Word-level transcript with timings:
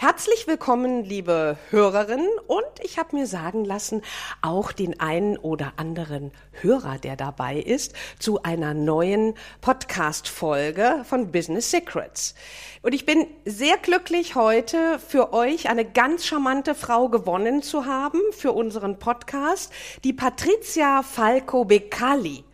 Herzlich 0.00 0.46
willkommen, 0.46 1.02
liebe 1.02 1.58
Hörerinnen 1.70 2.28
und 2.46 2.62
ich 2.84 3.00
habe 3.00 3.16
mir 3.16 3.26
sagen 3.26 3.64
lassen, 3.64 4.02
auch 4.42 4.70
den 4.70 5.00
einen 5.00 5.36
oder 5.36 5.72
anderen 5.76 6.30
Hörer, 6.52 6.98
der 6.98 7.16
dabei 7.16 7.56
ist, 7.56 7.94
zu 8.20 8.44
einer 8.44 8.74
neuen 8.74 9.34
Podcast-Folge 9.60 11.02
von 11.02 11.32
Business 11.32 11.72
Secrets. 11.72 12.36
Und 12.82 12.94
ich 12.94 13.06
bin 13.06 13.26
sehr 13.44 13.76
glücklich, 13.76 14.36
heute 14.36 15.00
für 15.00 15.32
euch 15.32 15.68
eine 15.68 15.84
ganz 15.84 16.24
charmante 16.26 16.76
Frau 16.76 17.08
gewonnen 17.08 17.62
zu 17.62 17.84
haben 17.84 18.20
für 18.30 18.52
unseren 18.52 19.00
Podcast, 19.00 19.72
die 20.04 20.12
Patricia 20.12 21.02
Falco 21.02 21.64
Beccali. 21.64 22.44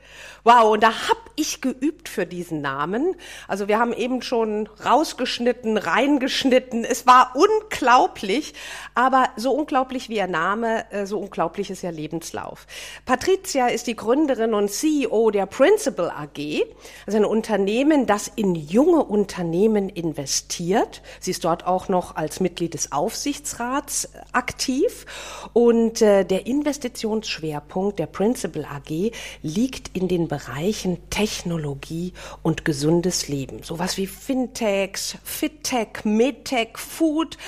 Wow, 0.46 0.74
und 0.74 0.82
da 0.82 1.08
hab 1.08 1.24
ich 1.36 1.62
geübt 1.62 2.06
für 2.06 2.26
diesen 2.26 2.60
Namen. 2.60 3.16
Also 3.48 3.66
wir 3.66 3.78
haben 3.78 3.94
eben 3.94 4.20
schon 4.20 4.68
rausgeschnitten, 4.84 5.78
reingeschnitten. 5.78 6.84
Es 6.84 7.06
war 7.06 7.34
unglaublich, 7.34 8.52
aber 8.94 9.30
so 9.36 9.52
unglaublich 9.52 10.10
wie 10.10 10.16
ihr 10.16 10.26
Name, 10.26 10.84
äh, 10.92 11.06
so 11.06 11.18
unglaublich 11.18 11.70
ist 11.70 11.82
ihr 11.82 11.92
Lebenslauf. 11.92 12.66
Patricia 13.06 13.68
ist 13.68 13.86
die 13.86 13.96
Gründerin 13.96 14.52
und 14.52 14.70
CEO 14.70 15.30
der 15.30 15.46
Principal 15.46 16.10
AG, 16.10 16.62
also 17.06 17.16
ein 17.16 17.24
Unternehmen, 17.24 18.06
das 18.06 18.28
in 18.28 18.54
junge 18.54 19.02
Unternehmen 19.02 19.88
investiert. 19.88 21.00
Sie 21.20 21.30
ist 21.30 21.44
dort 21.44 21.66
auch 21.66 21.88
noch 21.88 22.16
als 22.16 22.41
Mitglied 22.41 22.74
des 22.74 22.92
Aufsichtsrats 22.92 24.10
aktiv 24.32 25.06
und 25.54 26.02
äh, 26.02 26.24
der 26.24 26.47
Investitionsschwerpunkt 26.47 27.98
der 27.98 28.06
Principal 28.06 28.66
AG 28.66 29.10
liegt 29.42 29.97
in 29.97 30.06
den 30.06 30.28
Bereichen 30.34 30.98
Technologie 31.10 32.12
und 32.42 32.64
gesundes 32.64 33.28
Leben. 33.28 33.62
Sowas 33.62 33.96
wie 33.98 34.08
Fintechs, 34.08 35.16
Fittech, 35.22 36.04
Medtech, 36.04 36.76
Food. 36.76 37.38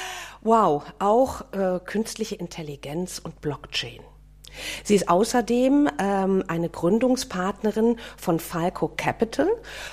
Wow, 0.43 0.85
auch 1.01 1.53
äh, 1.53 1.81
künstliche 1.85 2.37
Intelligenz 2.37 3.19
und 3.19 3.41
Blockchain. 3.41 4.05
Sie 4.85 4.95
ist 4.95 5.09
außerdem 5.09 5.89
ähm, 5.99 6.45
eine 6.49 6.69
Gründungspartnerin 6.69 7.97
von 8.17 8.41
Falco 8.41 8.91
Capital 8.97 9.49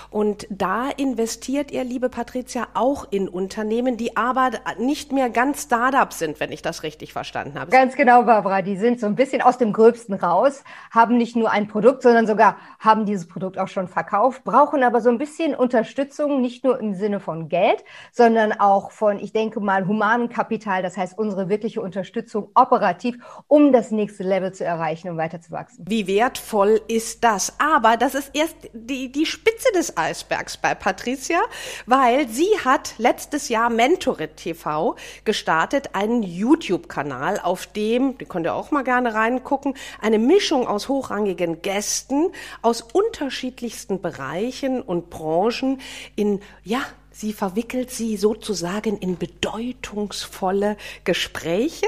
und 0.09 0.47
da 0.49 0.89
investiert 0.89 1.71
ihr, 1.71 1.83
liebe 1.83 2.09
Patricia, 2.09 2.67
auch 2.73 3.07
in 3.11 3.27
Unternehmen, 3.27 3.97
die 3.97 4.15
aber 4.15 4.51
nicht 4.77 5.11
mehr 5.11 5.29
ganz 5.29 5.63
Startup 5.63 6.11
sind, 6.13 6.39
wenn 6.39 6.51
ich 6.51 6.61
das 6.61 6.83
richtig 6.83 7.13
verstanden 7.13 7.59
habe. 7.59 7.71
Ganz 7.71 7.95
genau, 7.95 8.23
Barbara. 8.23 8.61
Die 8.61 8.77
sind 8.77 8.99
so 8.99 9.07
ein 9.07 9.15
bisschen 9.15 9.41
aus 9.41 9.57
dem 9.57 9.73
Gröbsten 9.73 10.13
raus, 10.15 10.63
haben 10.91 11.17
nicht 11.17 11.35
nur 11.35 11.51
ein 11.51 11.67
Produkt, 11.67 12.03
sondern 12.03 12.27
sogar 12.27 12.57
haben 12.79 13.05
dieses 13.05 13.27
Produkt 13.27 13.57
auch 13.57 13.67
schon 13.67 13.87
verkauft, 13.87 14.43
brauchen 14.43 14.83
aber 14.83 15.01
so 15.01 15.09
ein 15.09 15.17
bisschen 15.17 15.55
Unterstützung, 15.55 16.41
nicht 16.41 16.63
nur 16.63 16.79
im 16.79 16.93
Sinne 16.93 17.19
von 17.19 17.49
Geld, 17.49 17.83
sondern 18.11 18.53
auch 18.53 18.91
von, 18.91 19.19
ich 19.19 19.33
denke 19.33 19.59
mal, 19.59 19.87
humanem 19.87 20.29
Kapital, 20.29 20.81
das 20.81 20.97
heißt 20.97 21.17
unsere 21.17 21.49
wirkliche 21.49 21.81
Unterstützung 21.81 22.49
operativ, 22.55 23.17
um 23.47 23.71
das 23.71 23.91
nächste 23.91 24.23
Level 24.23 24.52
zu 24.53 24.63
erreichen 24.63 25.09
und 25.09 25.17
weiterzuwachsen. 25.17 25.85
Wie 25.87 26.07
wertvoll 26.07 26.81
ist 26.87 27.23
das? 27.23 27.53
Aber 27.59 27.97
das 27.97 28.15
ist 28.15 28.31
erst 28.33 28.55
die, 28.73 29.11
die 29.11 29.25
Spitze 29.25 29.67
des 29.75 29.97
Eisbergs 29.97 30.57
bei 30.57 30.75
Patricia, 30.75 31.39
weil 31.85 32.27
sie 32.29 32.49
hat 32.63 32.95
letztes 32.97 33.49
Jahr 33.49 33.69
Mentorit 33.69 34.37
TV 34.37 34.95
gestartet, 35.25 35.89
einen 35.93 36.23
YouTube-Kanal, 36.23 37.39
auf 37.39 37.65
dem, 37.67 38.17
die 38.17 38.25
könnt 38.25 38.45
ihr 38.45 38.53
auch 38.53 38.71
mal 38.71 38.83
gerne 38.83 39.13
reingucken, 39.13 39.75
eine 40.01 40.19
Mischung 40.19 40.67
aus 40.67 40.89
hochrangigen 40.89 41.61
Gästen 41.61 42.31
aus 42.61 42.81
unterschiedlichsten 42.81 44.01
Bereichen 44.01 44.81
und 44.81 45.09
Branchen 45.09 45.79
in, 46.15 46.41
ja, 46.63 46.81
Sie 47.15 47.31
verwickelt 47.31 47.91
sie 47.91 48.17
sozusagen 48.17 48.97
in 48.97 49.19
bedeutungsvolle 49.19 50.77
Gespräche. 51.03 51.85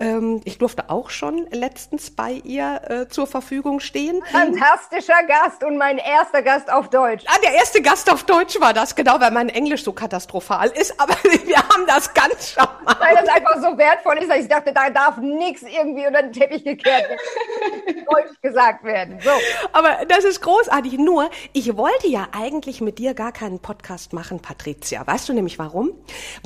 Ähm, 0.00 0.40
ich 0.44 0.56
durfte 0.56 0.88
auch 0.88 1.10
schon 1.10 1.46
letztens 1.50 2.10
bei 2.10 2.32
ihr 2.32 2.80
äh, 2.88 3.08
zur 3.08 3.26
Verfügung 3.26 3.80
stehen. 3.80 4.22
Fantastischer 4.32 5.22
Gast 5.28 5.62
und 5.62 5.76
mein 5.76 5.98
erster 5.98 6.40
Gast 6.40 6.72
auf 6.72 6.88
Deutsch. 6.88 7.24
Ah, 7.26 7.38
der 7.44 7.52
erste 7.52 7.82
Gast 7.82 8.10
auf 8.10 8.24
Deutsch 8.24 8.58
war 8.58 8.72
das, 8.72 8.94
genau, 8.94 9.20
weil 9.20 9.30
mein 9.32 9.50
Englisch 9.50 9.84
so 9.84 9.92
katastrophal 9.92 10.70
ist. 10.70 10.98
Aber 11.04 11.14
wir 11.22 11.56
haben 11.56 11.86
das 11.86 12.12
ganz 12.14 12.52
charmant. 12.52 13.00
Weil 13.00 13.16
das 13.16 13.28
einfach 13.28 13.56
so 13.56 13.76
wertvoll 13.76 14.16
ist, 14.18 14.30
dass 14.30 14.38
ich 14.38 14.48
dachte, 14.48 14.72
da 14.72 14.88
darf 14.88 15.18
nichts 15.18 15.62
irgendwie 15.62 16.06
unter 16.06 16.22
den 16.22 16.32
Teppich 16.32 16.64
gekehrt 16.64 17.10
werden. 17.10 18.04
Deutsch 18.10 18.40
gesagt 18.40 18.84
werden. 18.84 19.20
So. 19.22 19.30
Aber 19.72 20.06
das 20.08 20.24
ist 20.24 20.40
großartig. 20.40 20.94
Nur, 20.98 21.28
ich 21.52 21.76
wollte 21.76 22.08
ja 22.08 22.28
eigentlich 22.32 22.80
mit 22.80 22.98
dir 22.98 23.12
gar 23.12 23.32
keinen 23.32 23.58
Podcast 23.58 24.12
machen, 24.12 24.40
Patricia. 24.54 25.04
Weißt 25.04 25.28
du 25.28 25.32
nämlich 25.32 25.58
warum? 25.58 25.90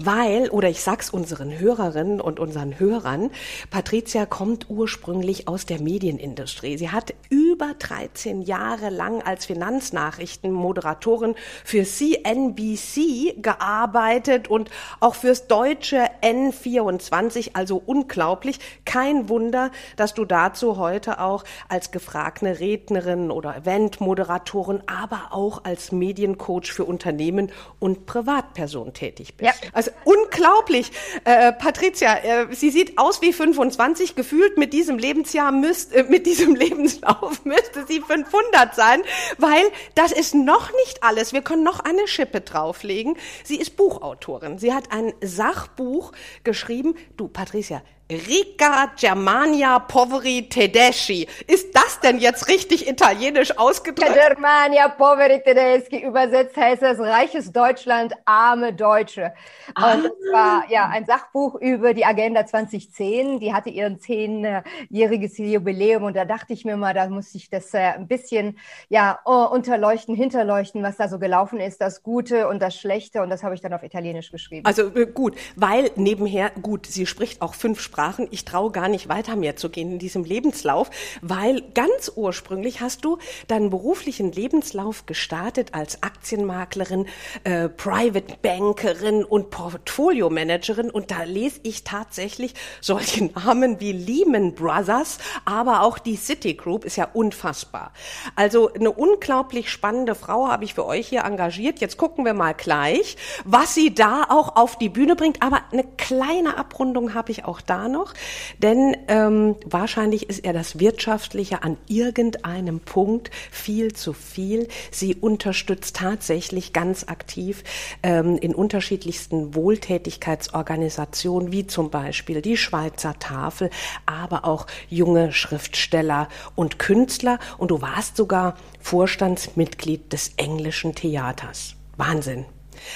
Weil, 0.02 0.48
oder 0.48 0.68
ich 0.68 0.82
sag's 0.82 1.10
unseren 1.10 1.58
Hörerinnen 1.58 2.20
und 2.20 2.40
unseren 2.40 2.78
Hörern, 2.78 3.30
Patricia 3.70 4.24
kommt 4.24 4.70
ursprünglich 4.70 5.46
aus 5.46 5.66
der 5.66 5.80
Medienindustrie. 5.80 6.78
Sie 6.78 6.90
hat 6.90 7.12
über 7.28 7.74
13 7.78 8.42
Jahre 8.42 8.88
lang 8.88 9.20
als 9.22 9.44
Finanznachrichtenmoderatorin 9.44 11.34
für 11.64 11.84
CNBC 11.84 13.42
gearbeitet 13.42 14.48
und 14.48 14.70
auch 15.00 15.14
fürs 15.14 15.46
deutsche 15.46 16.06
N24, 16.22 17.50
also 17.52 17.82
unglaublich. 17.84 18.58
Kein 18.86 19.28
Wunder, 19.28 19.70
dass 19.96 20.14
du 20.14 20.24
dazu 20.24 20.78
heute 20.78 21.20
auch 21.20 21.44
als 21.68 21.90
gefragte 21.90 22.58
Rednerin 22.58 23.30
oder 23.30 23.56
Eventmoderatorin, 23.56 24.82
aber 24.86 25.28
auch 25.32 25.64
als 25.64 25.92
Mediencoach 25.92 26.72
für 26.72 26.84
Unternehmen 26.84 27.52
und 27.78 27.97
Privatperson 27.98 28.92
tätig 28.92 29.36
bist. 29.36 29.52
Ja. 29.62 29.70
Also 29.72 29.90
unglaublich. 30.04 30.90
Äh, 31.24 31.52
Patricia, 31.52 32.16
äh, 32.18 32.46
sie 32.54 32.70
sieht 32.70 32.98
aus 32.98 33.22
wie 33.22 33.32
25, 33.32 34.14
gefühlt 34.14 34.58
mit 34.58 34.72
diesem 34.72 34.98
Lebensjahr 34.98 35.52
müsst, 35.52 35.94
äh, 35.94 36.04
mit 36.04 36.26
diesem 36.26 36.54
Lebenslauf 36.56 37.44
müsste 37.44 37.86
sie 37.86 38.00
500 38.00 38.74
sein, 38.74 39.02
weil 39.38 39.64
das 39.94 40.12
ist 40.12 40.34
noch 40.34 40.72
nicht 40.84 41.02
alles. 41.02 41.32
Wir 41.32 41.42
können 41.42 41.64
noch 41.64 41.80
eine 41.80 42.06
Schippe 42.08 42.40
drauflegen. 42.40 43.16
Sie 43.44 43.56
ist 43.56 43.76
Buchautorin. 43.76 44.58
Sie 44.58 44.72
hat 44.72 44.92
ein 44.92 45.12
Sachbuch 45.20 46.12
geschrieben. 46.44 46.94
Du, 47.16 47.28
Patricia, 47.28 47.82
Rica 48.10 48.90
Germania 48.98 49.78
Poveri 49.80 50.48
Tedeschi. 50.48 51.28
Ist 51.46 51.76
das 51.76 52.00
denn 52.00 52.18
jetzt 52.18 52.48
richtig 52.48 52.88
italienisch 52.88 53.58
ausgedrückt? 53.58 54.14
Germania 54.14 54.88
Poveri 54.88 55.42
Tedeschi. 55.42 56.06
Übersetzt 56.06 56.56
heißt 56.56 56.80
das 56.80 56.98
Reiches 56.98 57.52
Deutschland, 57.52 58.14
arme 58.24 58.72
Deutsche. 58.72 59.34
Und 59.76 59.84
ah. 59.84 59.96
das 59.96 60.12
war 60.32 60.64
ja 60.70 60.88
ein 60.88 61.04
Sachbuch 61.04 61.56
über 61.56 61.92
die 61.92 62.06
Agenda 62.06 62.46
2010. 62.46 63.40
Die 63.40 63.52
hatte 63.52 63.68
ihren 63.68 64.00
zehnjähriges 64.00 65.36
Jubiläum 65.36 66.04
und 66.04 66.16
da 66.16 66.24
dachte 66.24 66.54
ich 66.54 66.64
mir 66.64 66.78
mal, 66.78 66.94
da 66.94 67.10
muss 67.10 67.34
ich 67.34 67.50
das 67.50 67.74
äh, 67.74 67.78
ein 67.78 68.08
bisschen 68.08 68.58
ja 68.88 69.18
unterleuchten, 69.22 70.14
hinterleuchten, 70.14 70.82
was 70.82 70.96
da 70.96 71.08
so 71.08 71.18
gelaufen 71.18 71.60
ist, 71.60 71.82
das 71.82 72.02
Gute 72.02 72.48
und 72.48 72.62
das 72.62 72.74
Schlechte. 72.74 73.20
Und 73.20 73.28
das 73.28 73.42
habe 73.42 73.54
ich 73.54 73.60
dann 73.60 73.74
auf 73.74 73.82
Italienisch 73.82 74.32
geschrieben. 74.32 74.64
Also 74.64 74.94
äh, 74.96 75.04
gut, 75.04 75.36
weil 75.56 75.90
nebenher, 75.96 76.48
gut, 76.62 76.86
sie 76.86 77.04
spricht 77.04 77.42
auch 77.42 77.52
fünf 77.52 77.80
Sprachen 77.80 77.97
Sprachen. 77.98 78.28
Ich 78.30 78.44
traue 78.44 78.70
gar 78.70 78.86
nicht 78.86 79.08
weiter 79.08 79.34
mehr 79.34 79.56
zu 79.56 79.70
gehen 79.70 79.90
in 79.90 79.98
diesem 79.98 80.22
Lebenslauf, 80.22 80.88
weil 81.20 81.62
ganz 81.74 82.12
ursprünglich 82.14 82.80
hast 82.80 83.04
du 83.04 83.18
deinen 83.48 83.70
beruflichen 83.70 84.30
Lebenslauf 84.30 85.06
gestartet 85.06 85.74
als 85.74 86.04
Aktienmaklerin, 86.04 87.06
äh, 87.42 87.68
Private 87.68 88.36
Bankerin 88.40 89.24
und 89.24 89.50
Portfolio 89.50 90.30
Managerin 90.30 90.92
und 90.92 91.10
da 91.10 91.24
lese 91.24 91.58
ich 91.64 91.82
tatsächlich 91.82 92.54
solche 92.80 93.24
Namen 93.24 93.80
wie 93.80 93.90
Lehman 93.90 94.54
Brothers, 94.54 95.18
aber 95.44 95.82
auch 95.82 95.98
die 95.98 96.14
Citigroup 96.14 96.84
ist 96.84 96.94
ja 96.94 97.08
unfassbar. 97.12 97.92
Also 98.36 98.72
eine 98.72 98.92
unglaublich 98.92 99.70
spannende 99.70 100.14
Frau 100.14 100.46
habe 100.46 100.62
ich 100.62 100.74
für 100.74 100.86
euch 100.86 101.08
hier 101.08 101.24
engagiert. 101.24 101.80
Jetzt 101.80 101.96
gucken 101.96 102.24
wir 102.24 102.34
mal 102.34 102.54
gleich, 102.54 103.16
was 103.44 103.74
sie 103.74 103.92
da 103.92 104.22
auch 104.28 104.54
auf 104.54 104.78
die 104.78 104.88
Bühne 104.88 105.16
bringt, 105.16 105.42
aber 105.42 105.62
eine 105.72 105.82
kleine 105.82 106.56
Abrundung 106.56 107.14
habe 107.14 107.32
ich 107.32 107.44
auch 107.44 107.60
da 107.60 107.87
Noch, 107.88 108.14
denn 108.58 108.96
ähm, 109.08 109.56
wahrscheinlich 109.64 110.28
ist 110.28 110.44
er 110.44 110.52
das 110.52 110.78
Wirtschaftliche 110.78 111.62
an 111.62 111.76
irgendeinem 111.86 112.80
Punkt 112.80 113.30
viel 113.50 113.92
zu 113.94 114.12
viel. 114.12 114.68
Sie 114.90 115.14
unterstützt 115.14 115.96
tatsächlich 115.96 116.72
ganz 116.72 117.04
aktiv 117.08 117.64
ähm, 118.02 118.36
in 118.38 118.54
unterschiedlichsten 118.54 119.54
Wohltätigkeitsorganisationen, 119.54 121.52
wie 121.52 121.66
zum 121.66 121.90
Beispiel 121.90 122.42
die 122.42 122.56
Schweizer 122.56 123.18
Tafel, 123.18 123.70
aber 124.06 124.44
auch 124.44 124.66
junge 124.88 125.32
Schriftsteller 125.32 126.28
und 126.54 126.78
Künstler. 126.78 127.38
Und 127.56 127.70
du 127.70 127.80
warst 127.80 128.16
sogar 128.16 128.56
Vorstandsmitglied 128.80 130.12
des 130.12 130.32
englischen 130.36 130.94
Theaters. 130.94 131.74
Wahnsinn. 131.96 132.44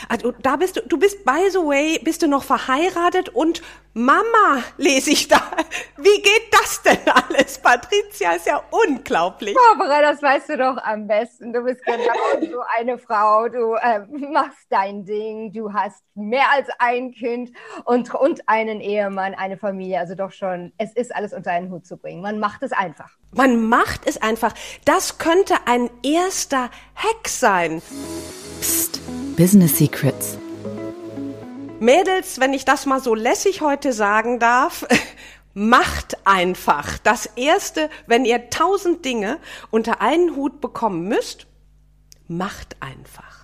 Also 0.09 0.33
da 0.43 0.57
bist 0.57 0.77
du, 0.77 0.81
du 0.83 0.99
bist 0.99 1.25
by 1.25 1.51
the 1.51 1.59
way, 1.59 1.99
bist 2.03 2.23
du 2.23 2.29
noch 2.29 2.45
verheiratet 2.45 3.29
und 3.31 3.63
Mama 3.95 4.63
lese 4.79 5.11
ich 5.11 5.29
da. 5.29 5.41
Wie 5.99 6.23
geht 6.23 6.49
das 6.51 6.83
denn 6.83 6.99
alles? 7.07 7.59
Patricia 7.59 8.33
ist 8.33 8.47
ja 8.47 8.63
unglaublich. 8.71 9.55
Barbara, 9.55 10.01
das 10.01 10.23
weißt 10.23 10.49
du 10.49 10.57
doch 10.57 10.79
am 10.79 11.07
besten. 11.07 11.53
Du 11.53 11.63
bist 11.63 11.85
genau 11.85 12.01
so 12.41 12.61
eine 12.79 12.97
Frau. 12.97 13.49
Du 13.49 13.75
äh, 13.75 14.01
machst 14.31 14.67
dein 14.71 15.05
Ding. 15.05 15.53
Du 15.53 15.75
hast 15.75 16.03
mehr 16.15 16.51
als 16.53 16.69
ein 16.79 17.13
Kind 17.13 17.51
und, 17.85 18.15
und 18.15 18.49
einen 18.49 18.81
Ehemann, 18.81 19.35
eine 19.35 19.59
Familie. 19.59 19.99
Also 19.99 20.15
doch 20.15 20.33
schon, 20.33 20.73
es 20.79 20.93
ist 20.95 21.15
alles 21.15 21.35
unter 21.35 21.51
einen 21.51 21.71
Hut 21.71 21.87
zu 21.87 21.99
bringen. 21.99 22.23
Man 22.23 22.39
macht 22.39 22.63
es 22.63 22.73
einfach. 22.73 23.11
Man 23.33 23.69
macht 23.69 24.07
es 24.07 24.21
einfach. 24.21 24.55
Das 24.87 25.19
könnte 25.19 25.55
ein 25.67 25.91
erster 26.03 26.71
Hack 26.95 27.29
sein. 27.29 27.83
Psst. 28.61 29.02
Business 29.37 29.79
Secrets. 29.79 30.37
Mädels, 31.81 32.39
wenn 32.39 32.53
ich 32.53 32.67
das 32.67 32.85
mal 32.85 33.01
so 33.01 33.15
lässig 33.15 33.63
heute 33.63 33.95
sagen 33.95 34.39
darf, 34.39 34.87
macht 35.55 36.19
einfach. 36.27 36.99
Das 36.99 37.27
erste, 37.37 37.89
wenn 38.07 38.27
ihr 38.27 38.51
tausend 38.51 39.05
Dinge 39.07 39.39
unter 39.71 40.03
einen 40.03 40.37
Hut 40.37 40.61
bekommen 40.61 41.09
müsst, 41.09 41.47
macht 42.29 42.77
einfach. 42.81 43.42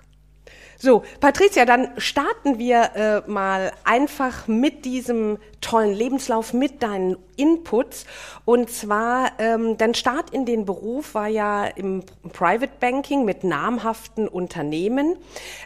So, 0.80 1.02
Patricia, 1.19 1.64
dann 1.64 1.88
starten 1.96 2.60
wir 2.60 2.90
äh, 2.94 3.28
mal 3.28 3.72
einfach 3.82 4.46
mit 4.46 4.84
diesem 4.84 5.38
tollen 5.60 5.92
Lebenslauf, 5.92 6.52
mit 6.52 6.84
deinen 6.84 7.16
Inputs. 7.34 8.06
Und 8.44 8.70
zwar, 8.70 9.32
ähm, 9.40 9.76
dein 9.76 9.94
Start 9.94 10.30
in 10.30 10.46
den 10.46 10.66
Beruf 10.66 11.14
war 11.14 11.26
ja 11.26 11.64
im 11.64 12.04
Private 12.32 12.75
Banking 12.78 13.25
mit 13.25 13.42
namhaften 13.42 14.28
Unternehmen. 14.28 15.16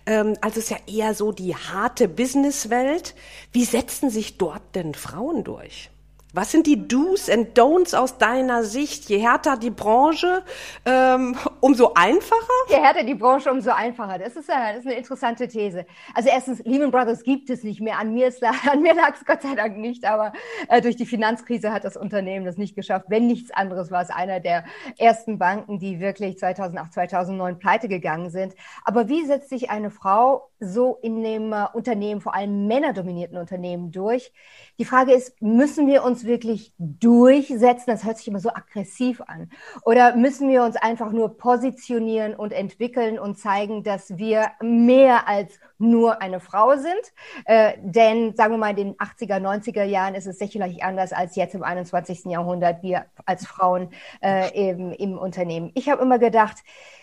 Ähm, 0.06 0.34
also 0.40 0.60
ist 0.60 0.70
ja 0.70 0.78
eher 0.86 1.12
so 1.12 1.30
die 1.30 1.54
harte 1.54 2.08
Businesswelt. 2.08 3.14
Wie 3.52 3.66
setzen 3.66 4.08
sich 4.08 4.38
dort 4.38 4.62
denn 4.74 4.94
Frauen 4.94 5.44
durch? 5.44 5.90
Was 6.32 6.50
sind 6.50 6.66
die 6.66 6.88
Do's 6.88 7.28
and 7.28 7.58
Don'ts 7.58 7.94
aus 7.94 8.16
deiner 8.16 8.64
Sicht? 8.64 9.10
Je 9.10 9.18
härter 9.18 9.58
die 9.58 9.68
Branche, 9.68 10.42
ähm, 10.86 11.36
umso 11.62 11.92
einfacher? 11.94 12.40
Je 12.68 12.76
härter 12.76 13.04
die 13.04 13.14
Branche, 13.14 13.50
umso 13.50 13.70
einfacher. 13.70 14.18
Das 14.18 14.34
ist, 14.34 14.48
das 14.48 14.78
ist 14.78 14.86
eine 14.86 14.96
interessante 14.96 15.46
These. 15.46 15.86
Also 16.12 16.28
erstens, 16.28 16.58
Lehman 16.64 16.90
Brothers 16.90 17.22
gibt 17.22 17.50
es 17.50 17.62
nicht 17.62 17.80
mehr. 17.80 17.98
An 17.98 18.12
mir, 18.12 18.32
mir 18.80 18.94
lag 18.94 19.14
es 19.14 19.24
Gott 19.24 19.42
sei 19.42 19.54
Dank 19.54 19.78
nicht, 19.78 20.04
aber 20.04 20.32
äh, 20.68 20.80
durch 20.80 20.96
die 20.96 21.06
Finanzkrise 21.06 21.72
hat 21.72 21.84
das 21.84 21.96
Unternehmen 21.96 22.44
das 22.44 22.58
nicht 22.58 22.74
geschafft. 22.74 23.06
Wenn 23.08 23.28
nichts 23.28 23.52
anderes 23.52 23.92
war 23.92 24.02
es 24.02 24.10
einer 24.10 24.40
der 24.40 24.64
ersten 24.98 25.38
Banken, 25.38 25.78
die 25.78 26.00
wirklich 26.00 26.36
2008, 26.38 26.92
2009 26.94 27.58
pleite 27.60 27.88
gegangen 27.88 28.30
sind. 28.30 28.54
Aber 28.84 29.08
wie 29.08 29.24
setzt 29.24 29.48
sich 29.48 29.70
eine 29.70 29.90
Frau 29.90 30.50
so 30.62 30.98
in 31.02 31.22
dem 31.22 31.52
äh, 31.52 31.66
Unternehmen, 31.74 32.20
vor 32.20 32.34
allem 32.34 32.66
männerdominierten 32.66 33.36
Unternehmen 33.36 33.90
durch? 33.90 34.32
Die 34.78 34.84
Frage 34.84 35.12
ist, 35.12 35.40
müssen 35.42 35.86
wir 35.86 36.04
uns 36.04 36.24
wirklich 36.24 36.72
durchsetzen? 36.78 37.84
Das 37.86 38.04
hört 38.04 38.18
sich 38.18 38.28
immer 38.28 38.40
so 38.40 38.50
aggressiv 38.50 39.20
an. 39.26 39.50
Oder 39.84 40.16
müssen 40.16 40.48
wir 40.48 40.62
uns 40.62 40.76
einfach 40.76 41.12
nur 41.12 41.36
positionieren 41.36 42.34
und 42.34 42.52
entwickeln 42.52 43.18
und 43.18 43.38
zeigen, 43.38 43.82
dass 43.82 44.16
wir 44.16 44.52
mehr 44.60 45.28
als 45.28 45.58
nur 45.82 46.22
eine 46.22 46.40
Frau 46.40 46.76
sind? 46.76 47.12
Äh, 47.44 47.74
denn 47.82 48.34
sagen 48.34 48.54
wir 48.54 48.58
mal, 48.58 48.70
in 48.70 48.76
den 48.76 48.94
80er, 48.94 49.40
90er 49.40 49.84
Jahren 49.84 50.14
ist 50.14 50.26
es 50.26 50.38
sicherlich 50.38 50.82
anders 50.82 51.12
als 51.12 51.36
jetzt 51.36 51.54
im 51.54 51.62
21. 51.62 52.24
Jahrhundert, 52.26 52.82
wir 52.82 53.06
als 53.26 53.46
Frauen 53.46 53.90
äh, 54.22 54.52
eben 54.54 54.92
im 54.92 55.18
Unternehmen. 55.18 55.70
Ich 55.74 55.90
habe 55.90 56.02
immer 56.02 56.18
gedacht, 56.18 56.58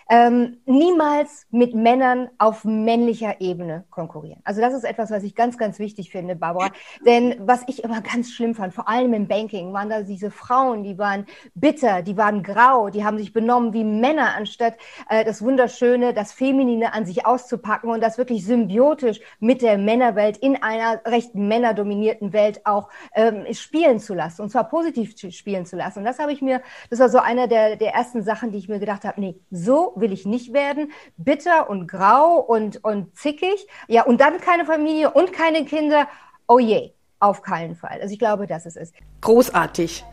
ähm, 0.10 0.58
niemals 0.66 1.46
mit 1.52 1.76
Männern 1.76 2.30
auf 2.40 2.66
männlicher 2.66 3.40
Ebene 3.42 3.86
konkurrieren. 3.92 4.42
Also 4.44 4.60
das 4.60 4.74
ist 4.74 4.84
etwas, 4.84 5.12
was 5.12 5.24
ich 5.24 5.36
ganz, 5.36 5.58
ganz 5.58 5.78
wichtig 5.78 6.10
finde, 6.10 6.36
Barbara. 6.36 6.72
Denn 7.06 7.36
was 7.40 7.64
ich 7.68 7.84
immer 7.84 8.02
ganz 8.02 8.32
schlimm 8.32 8.56
fand, 8.56 8.74
vor 8.74 8.90
allem 8.90 9.14
im 9.14 9.28
Banking, 9.28 9.72
waren 9.72 9.90
da 9.90 10.02
diese 10.02 10.32
Frauen, 10.32 10.84
die 10.84 10.98
waren 10.98 11.28
bitter, 11.54 12.02
die 12.02 12.18
waren 12.18 12.42
grau, 12.42 12.90
die 12.90 13.06
haben 13.06 13.20
sich 13.20 13.34
benommen 13.34 13.74
wie 13.74 13.84
Männer, 13.84 14.36
anstatt 14.36 14.78
äh, 15.10 15.24
das 15.24 15.44
Wunderschöne, 15.44 16.14
das 16.14 16.34
Feminine 16.34 16.94
an 16.94 17.06
sich 17.06 17.28
auszupacken 17.28 17.92
und 17.92 18.02
das 18.02 18.18
wirklich 18.18 18.44
symbiotisch 18.70 19.20
mit 19.40 19.62
der 19.62 19.78
Männerwelt 19.78 20.38
in 20.38 20.62
einer 20.62 21.02
recht 21.06 21.36
männerdominierten 21.36 22.34
Welt 22.34 22.66
auch 22.66 22.90
ähm, 23.16 23.46
spielen 23.54 24.00
zu 24.00 24.14
lassen 24.14 24.42
und 24.42 24.50
zwar 24.50 24.70
positiv 24.70 25.16
spielen 25.32 25.66
zu 25.66 25.76
lassen. 25.76 26.00
Und 26.00 26.06
das 26.06 26.20
habe 26.20 26.32
ich 26.32 26.42
mir, 26.42 26.62
das 26.90 27.00
war 27.00 27.10
so 27.10 27.20
einer 27.20 27.48
der, 27.48 27.76
der 27.76 27.94
ersten 27.94 28.24
Sachen, 28.24 28.52
die 28.52 28.58
ich 28.60 28.70
mir 28.70 28.80
gedacht 28.80 29.04
habe, 29.04 29.20
nee, 29.20 29.36
so 29.52 29.94
will 29.96 30.14
ich 30.14 30.26
nicht 30.26 30.54
werden. 30.54 30.92
Bitter 31.18 31.70
und 31.70 31.88
grau 31.88 32.38
und, 32.40 32.84
und 32.84 33.16
zickig. 33.18 33.68
Ja, 33.88 34.04
und 34.04 34.22
dann 34.22 34.40
keine 34.40 34.66
Familie 34.66 35.12
und 35.12 35.34
keine 35.34 35.66
Kinder. 35.66 36.08
Oh 36.48 36.60
je, 36.60 36.94
auf 37.20 37.42
keinen 37.42 37.76
Fall. 37.76 38.00
Also 38.02 38.14
ich 38.14 38.20
glaube, 38.20 38.48
das 38.48 38.66
ist 38.66 38.78
es. 38.78 38.92
Großartig. 39.22 40.06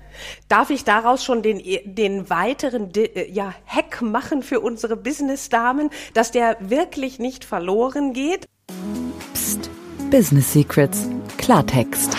Darf 0.48 0.70
ich 0.70 0.84
daraus 0.84 1.24
schon 1.24 1.42
den, 1.42 1.62
den 1.84 2.30
weiteren 2.30 2.92
äh, 2.94 3.30
ja, 3.30 3.54
Hack 3.66 4.02
machen 4.02 4.42
für 4.42 4.60
unsere 4.60 4.96
Business-Damen, 4.96 5.90
dass 6.14 6.30
der 6.30 6.56
wirklich 6.60 7.18
nicht 7.18 7.44
verloren 7.44 8.12
geht? 8.12 8.46
Psst. 9.34 9.70
Business 10.10 10.52
Secrets. 10.52 11.08
Klartext. 11.38 12.16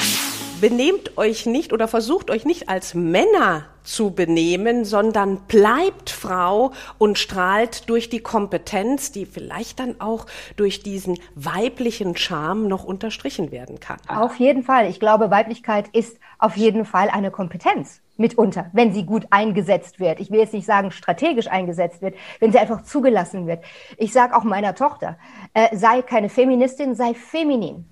Benehmt 0.59 1.19
euch 1.19 1.45
nicht 1.45 1.71
oder 1.71 1.87
versucht 1.87 2.31
euch 2.31 2.43
nicht 2.43 2.67
als 2.67 2.95
Männer 2.95 3.65
zu 3.83 4.09
benehmen, 4.09 4.85
sondern 4.85 5.37
bleibt 5.47 6.09
Frau 6.09 6.71
und 6.97 7.19
strahlt 7.19 7.87
durch 7.89 8.09
die 8.09 8.21
Kompetenz, 8.21 9.11
die 9.11 9.27
vielleicht 9.27 9.79
dann 9.79 10.01
auch 10.01 10.25
durch 10.55 10.81
diesen 10.81 11.19
weiblichen 11.35 12.17
Charme 12.17 12.67
noch 12.67 12.83
unterstrichen 12.83 13.51
werden 13.51 13.79
kann. 13.79 13.99
Auf 14.07 14.37
jeden 14.37 14.63
Fall. 14.63 14.89
Ich 14.89 14.99
glaube, 14.99 15.29
Weiblichkeit 15.29 15.89
ist 15.89 16.17
auf 16.39 16.57
jeden 16.57 16.85
Fall 16.85 17.09
eine 17.09 17.29
Kompetenz 17.29 18.01
mitunter, 18.17 18.71
wenn 18.73 18.93
sie 18.93 19.05
gut 19.05 19.27
eingesetzt 19.29 19.99
wird. 19.99 20.19
Ich 20.19 20.31
will 20.31 20.39
jetzt 20.39 20.53
nicht 20.53 20.65
sagen 20.65 20.89
strategisch 20.89 21.47
eingesetzt 21.47 22.01
wird, 22.01 22.15
wenn 22.39 22.51
sie 22.51 22.57
einfach 22.57 22.81
zugelassen 22.81 23.45
wird. 23.45 23.63
Ich 23.97 24.11
sage 24.11 24.35
auch 24.35 24.43
meiner 24.43 24.73
Tochter, 24.73 25.19
äh, 25.53 25.75
sei 25.75 26.01
keine 26.01 26.29
Feministin, 26.29 26.95
sei 26.95 27.13
feminin. 27.13 27.85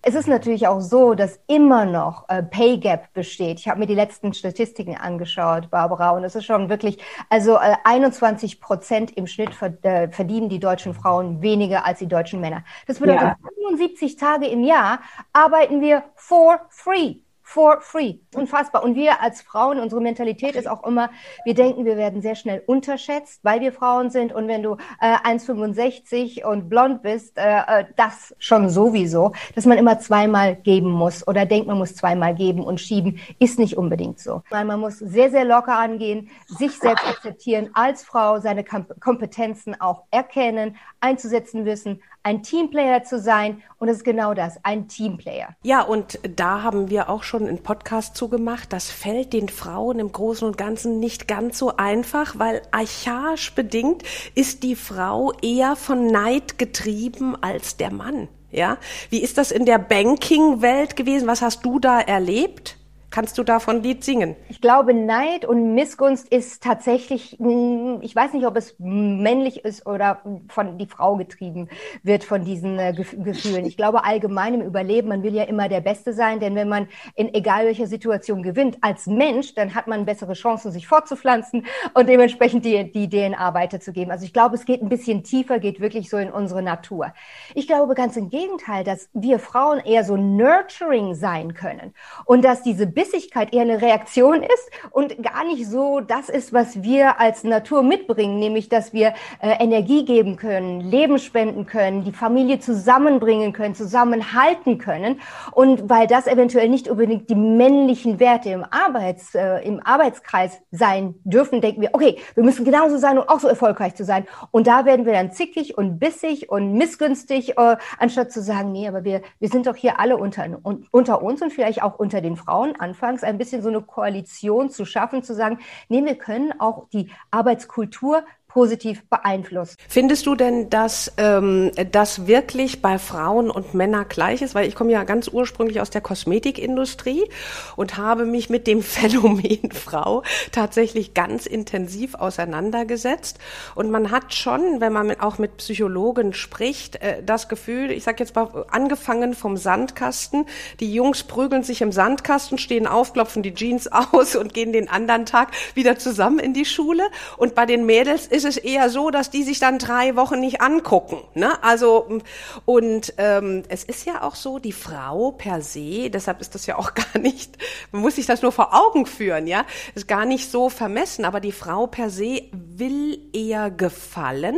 Es 0.00 0.14
ist 0.14 0.28
natürlich 0.28 0.68
auch 0.68 0.80
so, 0.80 1.14
dass 1.14 1.40
immer 1.48 1.84
noch 1.84 2.28
äh, 2.28 2.42
Pay 2.42 2.78
Gap 2.78 3.12
besteht. 3.14 3.58
Ich 3.58 3.68
habe 3.68 3.80
mir 3.80 3.86
die 3.86 3.94
letzten 3.94 4.32
Statistiken 4.32 4.96
angeschaut, 4.96 5.70
Barbara, 5.70 6.10
und 6.10 6.22
es 6.22 6.36
ist 6.36 6.44
schon 6.44 6.68
wirklich, 6.68 6.98
also 7.28 7.56
äh, 7.56 7.74
21 7.84 8.60
Prozent 8.60 9.16
im 9.16 9.26
Schnitt 9.26 9.50
äh, 9.82 10.08
verdienen 10.08 10.48
die 10.48 10.60
deutschen 10.60 10.94
Frauen 10.94 11.42
weniger 11.42 11.84
als 11.84 11.98
die 11.98 12.06
deutschen 12.06 12.40
Männer. 12.40 12.64
Das 12.86 13.00
bedeutet, 13.00 13.22
ja. 13.22 13.36
75 13.68 14.16
Tage 14.16 14.46
im 14.46 14.62
Jahr 14.62 15.00
arbeiten 15.32 15.80
wir 15.80 16.04
for 16.14 16.60
free 16.70 17.16
for 17.48 17.80
free. 17.80 18.16
Unfassbar. 18.34 18.84
Und 18.84 18.94
wir 18.94 19.22
als 19.22 19.40
Frauen, 19.40 19.80
unsere 19.80 20.02
Mentalität 20.02 20.54
ist 20.54 20.68
auch 20.68 20.84
immer, 20.84 21.08
wir 21.46 21.54
denken, 21.54 21.86
wir 21.86 21.96
werden 21.96 22.20
sehr 22.20 22.34
schnell 22.34 22.62
unterschätzt, 22.66 23.40
weil 23.42 23.62
wir 23.62 23.72
Frauen 23.72 24.10
sind. 24.10 24.34
Und 24.34 24.48
wenn 24.48 24.62
du 24.62 24.76
äh, 25.00 25.16
1,65 25.26 26.44
und 26.44 26.68
blond 26.68 27.00
bist, 27.00 27.38
äh, 27.38 27.60
äh, 27.66 27.84
das 27.96 28.34
schon 28.38 28.68
sowieso, 28.68 29.32
dass 29.54 29.64
man 29.64 29.78
immer 29.78 29.98
zweimal 29.98 30.56
geben 30.56 30.90
muss 30.90 31.26
oder 31.26 31.46
denkt, 31.46 31.68
man 31.68 31.78
muss 31.78 31.94
zweimal 31.94 32.34
geben 32.34 32.62
und 32.62 32.82
schieben, 32.82 33.18
ist 33.38 33.58
nicht 33.58 33.78
unbedingt 33.78 34.20
so. 34.20 34.42
Weil 34.50 34.66
man 34.66 34.80
muss 34.80 34.98
sehr, 34.98 35.30
sehr 35.30 35.46
locker 35.46 35.78
angehen, 35.78 36.28
sich 36.48 36.78
selbst 36.78 37.08
akzeptieren 37.08 37.70
als 37.72 38.04
Frau, 38.04 38.40
seine 38.40 38.62
Kompetenzen 38.62 39.80
auch 39.80 40.02
erkennen, 40.10 40.76
einzusetzen 41.00 41.64
wissen, 41.64 42.02
ein 42.22 42.42
Teamplayer 42.42 43.04
zu 43.04 43.18
sein. 43.18 43.62
Und 43.78 43.88
es 43.88 43.98
ist 43.98 44.04
genau 44.04 44.34
das, 44.34 44.62
ein 44.64 44.88
Teamplayer. 44.88 45.56
Ja, 45.62 45.82
und 45.82 46.18
da 46.36 46.62
haben 46.62 46.90
wir 46.90 47.08
auch 47.08 47.22
schon 47.22 47.37
einen 47.46 47.62
Podcast 47.62 48.16
zugemacht. 48.16 48.72
Das 48.72 48.90
fällt 48.90 49.32
den 49.32 49.48
Frauen 49.48 49.98
im 49.98 50.10
Großen 50.10 50.46
und 50.46 50.56
Ganzen 50.56 50.98
nicht 50.98 51.28
ganz 51.28 51.58
so 51.58 51.76
einfach, 51.76 52.38
weil 52.38 52.62
archaisch 52.70 53.54
bedingt 53.54 54.02
ist 54.34 54.62
die 54.62 54.76
Frau 54.76 55.32
eher 55.42 55.76
von 55.76 56.06
Neid 56.06 56.58
getrieben 56.58 57.36
als 57.40 57.76
der 57.76 57.92
Mann. 57.92 58.28
Ja, 58.50 58.78
wie 59.10 59.22
ist 59.22 59.36
das 59.36 59.50
in 59.50 59.66
der 59.66 59.78
Banking-Welt 59.78 60.96
gewesen? 60.96 61.28
Was 61.28 61.42
hast 61.42 61.66
du 61.66 61.78
da 61.78 62.00
erlebt? 62.00 62.77
Kannst 63.10 63.38
du 63.38 63.42
davon 63.42 63.76
ein 63.76 63.82
Lied 63.82 64.04
singen? 64.04 64.36
Ich 64.50 64.60
glaube, 64.60 64.92
Neid 64.92 65.46
und 65.46 65.74
Missgunst 65.74 66.28
ist 66.28 66.62
tatsächlich, 66.62 67.36
hm, 67.38 68.00
ich 68.02 68.14
weiß 68.14 68.34
nicht, 68.34 68.46
ob 68.46 68.54
es 68.54 68.74
männlich 68.78 69.64
ist 69.64 69.86
oder 69.86 70.20
von 70.48 70.76
die 70.76 70.86
Frau 70.86 71.16
getrieben 71.16 71.70
wird 72.02 72.22
von 72.22 72.44
diesen 72.44 72.78
äh, 72.78 72.92
Gefühlen. 72.92 73.64
Ich 73.64 73.78
glaube 73.78 74.04
allgemein 74.04 74.54
im 74.54 74.60
Überleben, 74.60 75.08
man 75.08 75.22
will 75.22 75.34
ja 75.34 75.44
immer 75.44 75.70
der 75.70 75.80
Beste 75.80 76.12
sein, 76.12 76.38
denn 76.38 76.54
wenn 76.54 76.68
man 76.68 76.86
in 77.14 77.32
egal 77.32 77.64
welcher 77.64 77.86
Situation 77.86 78.42
gewinnt 78.42 78.76
als 78.82 79.06
Mensch, 79.06 79.54
dann 79.54 79.74
hat 79.74 79.86
man 79.86 80.04
bessere 80.04 80.34
Chancen, 80.34 80.70
sich 80.70 80.86
fortzupflanzen 80.86 81.64
und 81.94 82.08
dementsprechend 82.10 82.66
die, 82.66 82.92
die 82.92 83.08
DNA 83.08 83.54
weiterzugeben. 83.54 84.12
Also 84.12 84.26
ich 84.26 84.34
glaube, 84.34 84.56
es 84.56 84.66
geht 84.66 84.82
ein 84.82 84.90
bisschen 84.90 85.24
tiefer, 85.24 85.60
geht 85.60 85.80
wirklich 85.80 86.10
so 86.10 86.18
in 86.18 86.30
unsere 86.30 86.62
Natur. 86.62 87.14
Ich 87.54 87.66
glaube 87.66 87.94
ganz 87.94 88.18
im 88.18 88.28
Gegenteil, 88.28 88.84
dass 88.84 89.08
wir 89.14 89.38
Frauen 89.38 89.78
eher 89.78 90.04
so 90.04 90.18
nurturing 90.18 91.14
sein 91.14 91.54
können 91.54 91.94
und 92.26 92.44
dass 92.44 92.62
diese 92.62 92.97
Bissigkeit 92.98 93.54
eher 93.54 93.62
eine 93.62 93.80
Reaktion 93.80 94.42
ist 94.42 94.70
und 94.90 95.22
gar 95.22 95.44
nicht 95.44 95.68
so 95.68 96.00
das 96.00 96.28
ist, 96.28 96.52
was 96.52 96.82
wir 96.82 97.20
als 97.20 97.44
Natur 97.44 97.84
mitbringen, 97.84 98.40
nämlich 98.40 98.68
dass 98.68 98.92
wir 98.92 99.14
äh, 99.40 99.50
Energie 99.60 100.04
geben 100.04 100.34
können, 100.34 100.80
Leben 100.80 101.20
spenden 101.20 101.64
können, 101.64 102.02
die 102.02 102.10
Familie 102.10 102.58
zusammenbringen 102.58 103.52
können, 103.52 103.76
zusammenhalten 103.76 104.78
können. 104.78 105.20
Und 105.52 105.88
weil 105.88 106.08
das 106.08 106.26
eventuell 106.26 106.68
nicht 106.68 106.88
unbedingt 106.88 107.30
die 107.30 107.36
männlichen 107.36 108.18
Werte 108.18 108.50
im, 108.50 108.64
Arbeits, 108.68 109.32
äh, 109.36 109.58
im 109.60 109.80
Arbeitskreis 109.84 110.60
sein 110.72 111.14
dürfen, 111.22 111.60
denken 111.60 111.82
wir, 111.82 111.90
okay, 111.92 112.18
wir 112.34 112.42
müssen 112.42 112.64
genauso 112.64 112.98
sein 112.98 113.16
und 113.16 113.28
auch 113.28 113.38
so 113.38 113.46
erfolgreich 113.46 113.94
zu 113.94 114.04
sein. 114.04 114.26
Und 114.50 114.66
da 114.66 114.86
werden 114.86 115.06
wir 115.06 115.12
dann 115.12 115.30
zickig 115.30 115.78
und 115.78 116.00
bissig 116.00 116.50
und 116.50 116.72
missgünstig, 116.72 117.56
äh, 117.58 117.76
anstatt 118.00 118.32
zu 118.32 118.42
sagen, 118.42 118.72
nee, 118.72 118.88
aber 118.88 119.04
wir, 119.04 119.22
wir 119.38 119.48
sind 119.48 119.68
doch 119.68 119.76
hier 119.76 120.00
alle 120.00 120.16
unter, 120.16 120.44
unter 120.90 121.22
uns 121.22 121.42
und 121.42 121.52
vielleicht 121.52 121.80
auch 121.80 121.96
unter 121.96 122.20
den 122.20 122.36
Frauen 122.36 122.74
anfangs 122.88 123.22
ein 123.22 123.38
bisschen 123.38 123.62
so 123.62 123.68
eine 123.68 123.82
Koalition 123.82 124.70
zu 124.70 124.84
schaffen, 124.84 125.22
zu 125.22 125.34
sagen, 125.34 125.58
nee, 125.88 126.04
wir 126.04 126.16
können 126.16 126.58
auch 126.58 126.88
die 126.88 127.10
Arbeitskultur 127.30 128.24
positiv 128.48 129.04
beeinflusst. 129.08 129.76
Findest 129.88 130.26
du 130.26 130.34
denn, 130.34 130.70
dass 130.70 131.12
ähm, 131.18 131.70
das 131.92 132.26
wirklich 132.26 132.82
bei 132.82 132.98
Frauen 132.98 133.50
und 133.50 133.74
Männern 133.74 134.06
gleich 134.08 134.42
ist? 134.42 134.54
Weil 134.54 134.66
ich 134.66 134.74
komme 134.74 134.90
ja 134.90 135.04
ganz 135.04 135.28
ursprünglich 135.28 135.80
aus 135.80 135.90
der 135.90 136.00
Kosmetikindustrie 136.00 137.28
und 137.76 137.98
habe 137.98 138.24
mich 138.24 138.50
mit 138.50 138.66
dem 138.66 138.82
Phänomen 138.88 139.70
Frau 139.72 140.22
tatsächlich 140.50 141.14
ganz 141.14 141.46
intensiv 141.46 142.14
auseinandergesetzt. 142.14 143.38
Und 143.74 143.90
man 143.90 144.10
hat 144.10 144.34
schon, 144.34 144.80
wenn 144.80 144.92
man 144.92 145.20
auch 145.20 145.38
mit 145.38 145.58
Psychologen 145.58 146.32
spricht, 146.32 146.96
äh, 146.96 147.22
das 147.22 147.48
Gefühl, 147.48 147.90
ich 147.90 148.04
sage 148.04 148.16
jetzt 148.20 148.34
mal, 148.34 148.64
angefangen 148.70 149.34
vom 149.34 149.56
Sandkasten, 149.56 150.46
die 150.80 150.92
Jungs 150.92 151.22
prügeln 151.22 151.62
sich 151.62 151.82
im 151.82 151.92
Sandkasten, 151.92 152.56
stehen 152.56 152.86
auf, 152.86 153.12
klopfen 153.12 153.42
die 153.42 153.54
Jeans 153.54 153.88
aus 153.92 154.36
und 154.36 154.54
gehen 154.54 154.72
den 154.72 154.88
anderen 154.88 155.26
Tag 155.26 155.50
wieder 155.74 155.98
zusammen 155.98 156.38
in 156.38 156.54
die 156.54 156.64
Schule. 156.64 157.02
Und 157.36 157.54
bei 157.54 157.66
den 157.66 157.84
Mädels 157.84 158.26
ist 158.26 158.47
es 158.48 158.56
eher 158.56 158.90
so, 158.90 159.10
dass 159.10 159.30
die 159.30 159.44
sich 159.44 159.60
dann 159.60 159.78
drei 159.78 160.16
Wochen 160.16 160.40
nicht 160.40 160.60
angucken. 160.60 161.22
Ne? 161.34 161.62
Also 161.62 162.20
und 162.64 163.14
ähm, 163.18 163.62
es 163.68 163.84
ist 163.84 164.06
ja 164.06 164.22
auch 164.22 164.34
so, 164.34 164.58
die 164.58 164.72
Frau 164.72 165.32
per 165.32 165.62
se, 165.62 166.10
deshalb 166.10 166.40
ist 166.40 166.54
das 166.54 166.66
ja 166.66 166.76
auch 166.76 166.94
gar 167.12 167.20
nicht, 167.20 167.56
man 167.92 168.02
muss 168.02 168.16
sich 168.16 168.26
das 168.26 168.42
nur 168.42 168.52
vor 168.52 168.74
Augen 168.74 169.06
führen, 169.06 169.46
ja, 169.46 169.64
ist 169.94 170.08
gar 170.08 170.24
nicht 170.24 170.50
so 170.50 170.68
vermessen, 170.68 171.24
aber 171.24 171.40
die 171.40 171.52
Frau 171.52 171.86
per 171.86 172.10
se 172.10 172.42
will 172.52 173.20
eher 173.32 173.70
gefallen 173.70 174.56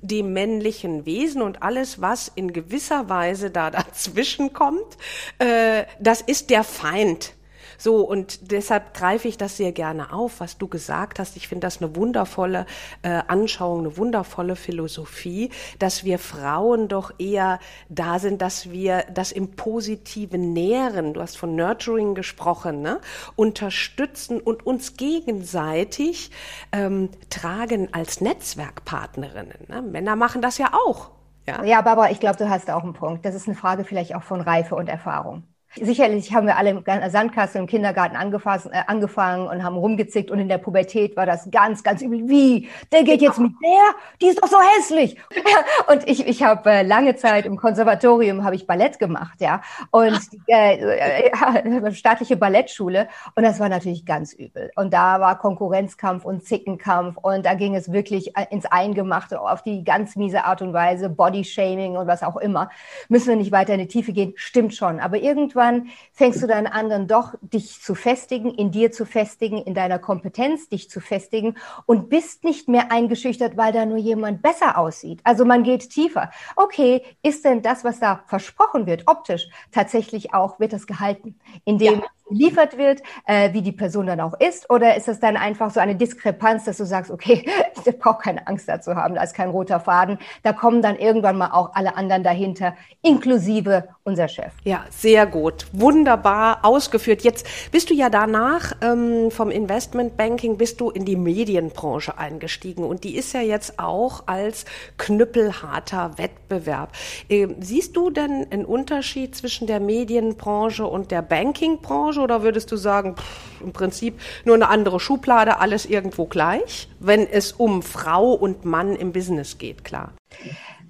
dem 0.00 0.32
männlichen 0.32 1.06
Wesen 1.06 1.42
und 1.42 1.62
alles, 1.62 2.00
was 2.00 2.30
in 2.34 2.52
gewisser 2.52 3.08
Weise 3.08 3.50
da 3.50 3.70
dazwischen 3.70 4.52
kommt, 4.52 4.96
äh, 5.38 5.84
das 6.00 6.20
ist 6.20 6.50
der 6.50 6.64
Feind 6.64 7.34
so, 7.82 7.96
und 7.96 8.52
deshalb 8.52 8.94
greife 8.94 9.26
ich 9.26 9.38
das 9.38 9.56
sehr 9.56 9.72
gerne 9.72 10.12
auf, 10.12 10.38
was 10.38 10.56
du 10.56 10.68
gesagt 10.68 11.18
hast. 11.18 11.36
Ich 11.36 11.48
finde 11.48 11.66
das 11.66 11.82
eine 11.82 11.96
wundervolle 11.96 12.64
äh, 13.02 13.22
Anschauung, 13.26 13.80
eine 13.80 13.96
wundervolle 13.96 14.54
Philosophie, 14.54 15.50
dass 15.80 16.04
wir 16.04 16.20
Frauen 16.20 16.86
doch 16.86 17.12
eher 17.18 17.58
da 17.88 18.20
sind, 18.20 18.40
dass 18.40 18.70
wir 18.70 19.04
das 19.12 19.32
im 19.32 19.56
Positiven 19.56 20.52
nähren. 20.52 21.12
Du 21.12 21.20
hast 21.20 21.36
von 21.36 21.56
Nurturing 21.56 22.14
gesprochen, 22.14 22.82
ne? 22.82 23.00
unterstützen 23.34 24.38
und 24.38 24.64
uns 24.64 24.96
gegenseitig 24.96 26.30
ähm, 26.70 27.08
tragen 27.30 27.88
als 27.92 28.20
Netzwerkpartnerinnen. 28.20 29.66
Ne? 29.66 29.82
Männer 29.82 30.14
machen 30.14 30.40
das 30.40 30.56
ja 30.56 30.70
auch. 30.72 31.10
Ja, 31.48 31.64
ja 31.64 31.82
Barbara, 31.82 32.12
ich 32.12 32.20
glaube, 32.20 32.36
du 32.36 32.48
hast 32.48 32.70
auch 32.70 32.84
einen 32.84 32.92
Punkt. 32.92 33.24
Das 33.24 33.34
ist 33.34 33.48
eine 33.48 33.56
Frage 33.56 33.82
vielleicht 33.82 34.14
auch 34.14 34.22
von 34.22 34.40
Reife 34.40 34.76
und 34.76 34.88
Erfahrung. 34.88 35.42
Sicherlich 35.80 36.34
haben 36.34 36.46
wir 36.46 36.58
alle 36.58 36.70
im 36.70 36.84
Sandkasten 36.84 37.62
im 37.62 37.66
Kindergarten 37.66 38.14
äh, 38.14 38.82
angefangen 38.86 39.48
und 39.48 39.64
haben 39.64 39.76
rumgezickt 39.76 40.30
und 40.30 40.38
in 40.38 40.48
der 40.48 40.58
Pubertät 40.58 41.16
war 41.16 41.24
das 41.24 41.50
ganz, 41.50 41.82
ganz 41.82 42.02
übel. 42.02 42.28
Wie? 42.28 42.68
Der 42.92 43.04
geht 43.04 43.22
jetzt 43.22 43.38
mit 43.38 43.52
der? 43.62 43.94
Die 44.20 44.26
ist 44.26 44.42
doch 44.42 44.48
so 44.48 44.58
hässlich. 44.76 45.16
Und 45.88 46.08
ich, 46.08 46.26
ich 46.26 46.42
habe 46.42 46.70
äh, 46.70 46.82
lange 46.82 47.16
Zeit 47.16 47.44
im 47.44 47.56
Konservatorium 47.56 48.44
habe 48.44 48.54
ich 48.54 48.66
Ballett 48.66 48.98
gemacht, 48.98 49.40
ja, 49.40 49.62
und 49.90 50.20
äh, 50.46 51.28
äh, 51.28 51.92
staatliche 51.92 52.36
Ballettschule 52.36 53.08
und 53.34 53.42
das 53.42 53.58
war 53.58 53.68
natürlich 53.68 54.06
ganz 54.06 54.32
übel. 54.32 54.70
Und 54.76 54.92
da 54.92 55.20
war 55.20 55.38
Konkurrenzkampf 55.38 56.24
und 56.24 56.44
Zickenkampf 56.44 57.16
und 57.18 57.44
da 57.44 57.54
ging 57.54 57.74
es 57.74 57.92
wirklich 57.92 58.36
äh, 58.36 58.46
ins 58.50 58.66
Eingemachte 58.66 59.40
auf 59.40 59.62
die 59.62 59.84
ganz 59.84 60.16
miese 60.16 60.44
Art 60.44 60.62
und 60.62 60.72
Weise, 60.72 61.08
Bodyshaming 61.08 61.96
und 61.96 62.06
was 62.06 62.22
auch 62.22 62.36
immer. 62.36 62.70
Müssen 63.08 63.28
wir 63.28 63.36
nicht 63.36 63.52
weiter 63.52 63.74
in 63.74 63.80
die 63.80 63.88
Tiefe 63.88 64.12
gehen? 64.12 64.32
Stimmt 64.36 64.74
schon, 64.74 65.00
aber 65.00 65.18
irgendwann 65.18 65.61
irgendwann 65.62 65.90
fängst 66.12 66.42
du 66.42 66.46
dann 66.46 66.66
an, 66.66 66.90
dann 66.90 67.06
doch 67.06 67.34
dich 67.40 67.80
zu 67.80 67.94
festigen, 67.94 68.54
in 68.54 68.70
dir 68.70 68.92
zu 68.92 69.06
festigen, 69.06 69.58
in 69.58 69.74
deiner 69.74 69.98
Kompetenz 69.98 70.68
dich 70.68 70.90
zu 70.90 71.00
festigen 71.00 71.56
und 71.86 72.08
bist 72.08 72.44
nicht 72.44 72.68
mehr 72.68 72.90
eingeschüchtert, 72.90 73.56
weil 73.56 73.72
da 73.72 73.86
nur 73.86 73.98
jemand 73.98 74.42
besser 74.42 74.78
aussieht. 74.78 75.20
Also 75.24 75.44
man 75.44 75.62
geht 75.62 75.90
tiefer. 75.90 76.30
Okay, 76.56 77.02
ist 77.22 77.44
denn 77.44 77.62
das, 77.62 77.84
was 77.84 78.00
da 78.00 78.22
versprochen 78.26 78.86
wird, 78.86 79.04
optisch, 79.06 79.48
tatsächlich 79.70 80.34
auch, 80.34 80.60
wird 80.60 80.72
das 80.72 80.86
gehalten? 80.86 81.38
Indem 81.64 82.00
ja 82.00 82.06
geliefert 82.32 82.78
wird, 82.78 83.02
äh, 83.26 83.52
wie 83.52 83.62
die 83.62 83.72
Person 83.72 84.06
dann 84.06 84.20
auch 84.20 84.34
ist? 84.40 84.68
Oder 84.70 84.96
ist 84.96 85.08
es 85.08 85.20
dann 85.20 85.36
einfach 85.36 85.70
so 85.70 85.80
eine 85.80 85.94
Diskrepanz, 85.94 86.64
dass 86.64 86.78
du 86.78 86.84
sagst, 86.84 87.10
okay, 87.10 87.44
ich 87.84 87.98
brauche 87.98 88.22
keine 88.22 88.46
Angst 88.46 88.68
dazu 88.68 88.94
haben, 88.94 89.14
da 89.14 89.22
ist 89.22 89.34
kein 89.34 89.50
roter 89.50 89.80
Faden. 89.80 90.18
Da 90.42 90.52
kommen 90.52 90.82
dann 90.82 90.96
irgendwann 90.96 91.36
mal 91.36 91.50
auch 91.52 91.74
alle 91.74 91.96
anderen 91.96 92.22
dahinter, 92.22 92.74
inklusive 93.02 93.88
unser 94.04 94.28
Chef. 94.28 94.52
Ja, 94.64 94.84
sehr 94.90 95.26
gut. 95.26 95.66
Wunderbar 95.72 96.64
ausgeführt. 96.64 97.22
Jetzt 97.22 97.46
bist 97.70 97.90
du 97.90 97.94
ja 97.94 98.10
danach 98.10 98.72
ähm, 98.80 99.30
vom 99.30 99.50
Investmentbanking 99.50 100.56
bist 100.56 100.80
du 100.80 100.90
in 100.90 101.04
die 101.04 101.16
Medienbranche 101.16 102.18
eingestiegen 102.18 102.84
und 102.84 103.04
die 103.04 103.16
ist 103.16 103.32
ja 103.32 103.40
jetzt 103.40 103.78
auch 103.78 104.24
als 104.26 104.64
knüppelharter 104.98 106.18
Wettbewerb. 106.18 106.92
Ähm, 107.28 107.56
siehst 107.60 107.96
du 107.96 108.10
denn 108.10 108.46
einen 108.50 108.64
Unterschied 108.64 109.36
zwischen 109.36 109.66
der 109.66 109.80
Medienbranche 109.80 110.86
und 110.86 111.10
der 111.10 111.22
Bankingbranche 111.22 112.21
oder 112.22 112.42
würdest 112.42 112.72
du 112.72 112.76
sagen, 112.76 113.16
pff, 113.16 113.62
im 113.62 113.72
Prinzip 113.72 114.18
nur 114.44 114.54
eine 114.54 114.68
andere 114.68 115.00
Schublade, 115.00 115.60
alles 115.60 115.86
irgendwo 115.86 116.26
gleich, 116.26 116.88
wenn 117.00 117.26
es 117.26 117.52
um 117.52 117.82
Frau 117.82 118.32
und 118.32 118.64
Mann 118.64 118.96
im 118.96 119.12
Business 119.12 119.58
geht, 119.58 119.84
klar? 119.84 120.12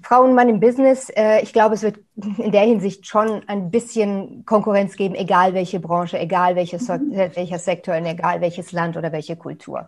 Frau 0.03 0.23
und 0.23 0.35
Mann 0.35 0.49
im 0.49 0.59
Business, 0.59 1.09
äh, 1.15 1.41
ich 1.41 1.53
glaube, 1.53 1.75
es 1.75 1.81
wird 1.81 1.97
in 2.37 2.51
der 2.51 2.63
Hinsicht 2.63 3.07
schon 3.07 3.41
ein 3.47 3.71
bisschen 3.71 4.43
Konkurrenz 4.45 4.97
geben, 4.97 5.15
egal 5.15 5.53
welche 5.53 5.79
Branche, 5.79 6.19
egal 6.19 6.57
welches, 6.57 6.89
welcher 6.89 7.57
Sektor, 7.57 7.95
egal 7.95 8.41
welches 8.41 8.73
Land 8.73 8.97
oder 8.97 9.13
welche 9.13 9.37
Kultur. 9.37 9.87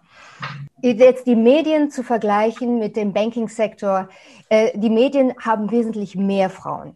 Jetzt 0.82 1.28
die 1.28 1.36
Medien 1.36 1.92
zu 1.92 2.02
vergleichen 2.02 2.80
mit 2.80 2.96
dem 2.96 3.12
Banking-Sektor, 3.12 4.08
äh, 4.50 4.78
die 4.78 4.90
Medien 4.90 5.34
haben 5.40 5.70
wesentlich 5.70 6.16
mehr 6.16 6.50
Frauen 6.50 6.96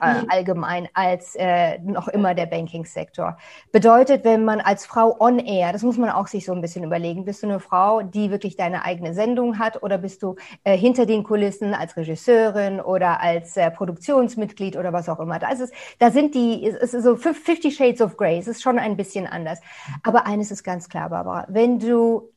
äh, 0.00 0.22
mhm. 0.22 0.26
allgemein 0.28 0.88
als 0.94 1.34
äh, 1.36 1.78
noch 1.80 2.08
immer 2.08 2.34
der 2.34 2.46
Banking-Sektor. 2.46 3.36
Bedeutet, 3.72 4.24
wenn 4.24 4.44
man 4.44 4.60
als 4.60 4.86
Frau 4.86 5.16
on 5.18 5.38
air, 5.38 5.72
das 5.72 5.82
muss 5.82 5.98
man 5.98 6.10
auch 6.10 6.26
sich 6.26 6.44
so 6.44 6.52
ein 6.52 6.60
bisschen 6.60 6.84
überlegen, 6.84 7.24
bist 7.24 7.42
du 7.42 7.48
eine 7.48 7.60
Frau, 7.60 8.02
die 8.02 8.30
wirklich 8.30 8.56
deine 8.56 8.84
eigene 8.84 9.14
Sendung 9.14 9.58
hat 9.58 9.82
oder 9.82 9.98
bist 9.98 10.22
du 10.22 10.36
äh, 10.64 10.76
hinter 10.76 11.06
den 11.06 11.24
Kulissen 11.24 11.74
als 11.74 11.96
Regisseurin 11.96 12.80
oder 12.80 13.20
als 13.20 13.56
äh, 13.56 13.70
Produktionsmitglied 13.70 14.76
oder 14.76 14.92
was 14.92 15.08
auch 15.08 15.20
immer. 15.20 15.38
Da 15.38 15.50
ist 15.50 15.60
es, 15.60 15.70
da 15.98 16.10
sind 16.10 16.34
die, 16.34 16.66
es 16.66 16.94
ist 16.94 17.04
so 17.04 17.16
50 17.16 17.74
Shades 17.74 18.00
of 18.00 18.16
Grey, 18.16 18.38
es 18.38 18.48
ist 18.48 18.62
schon 18.62 18.78
ein 18.78 18.96
bisschen 18.96 19.26
anders. 19.26 19.60
Aber 20.02 20.26
eines 20.26 20.50
ist 20.50 20.64
ganz 20.64 20.88
klar, 20.88 21.10
Barbara, 21.10 21.46
wenn 21.48 21.78
du 21.78 22.32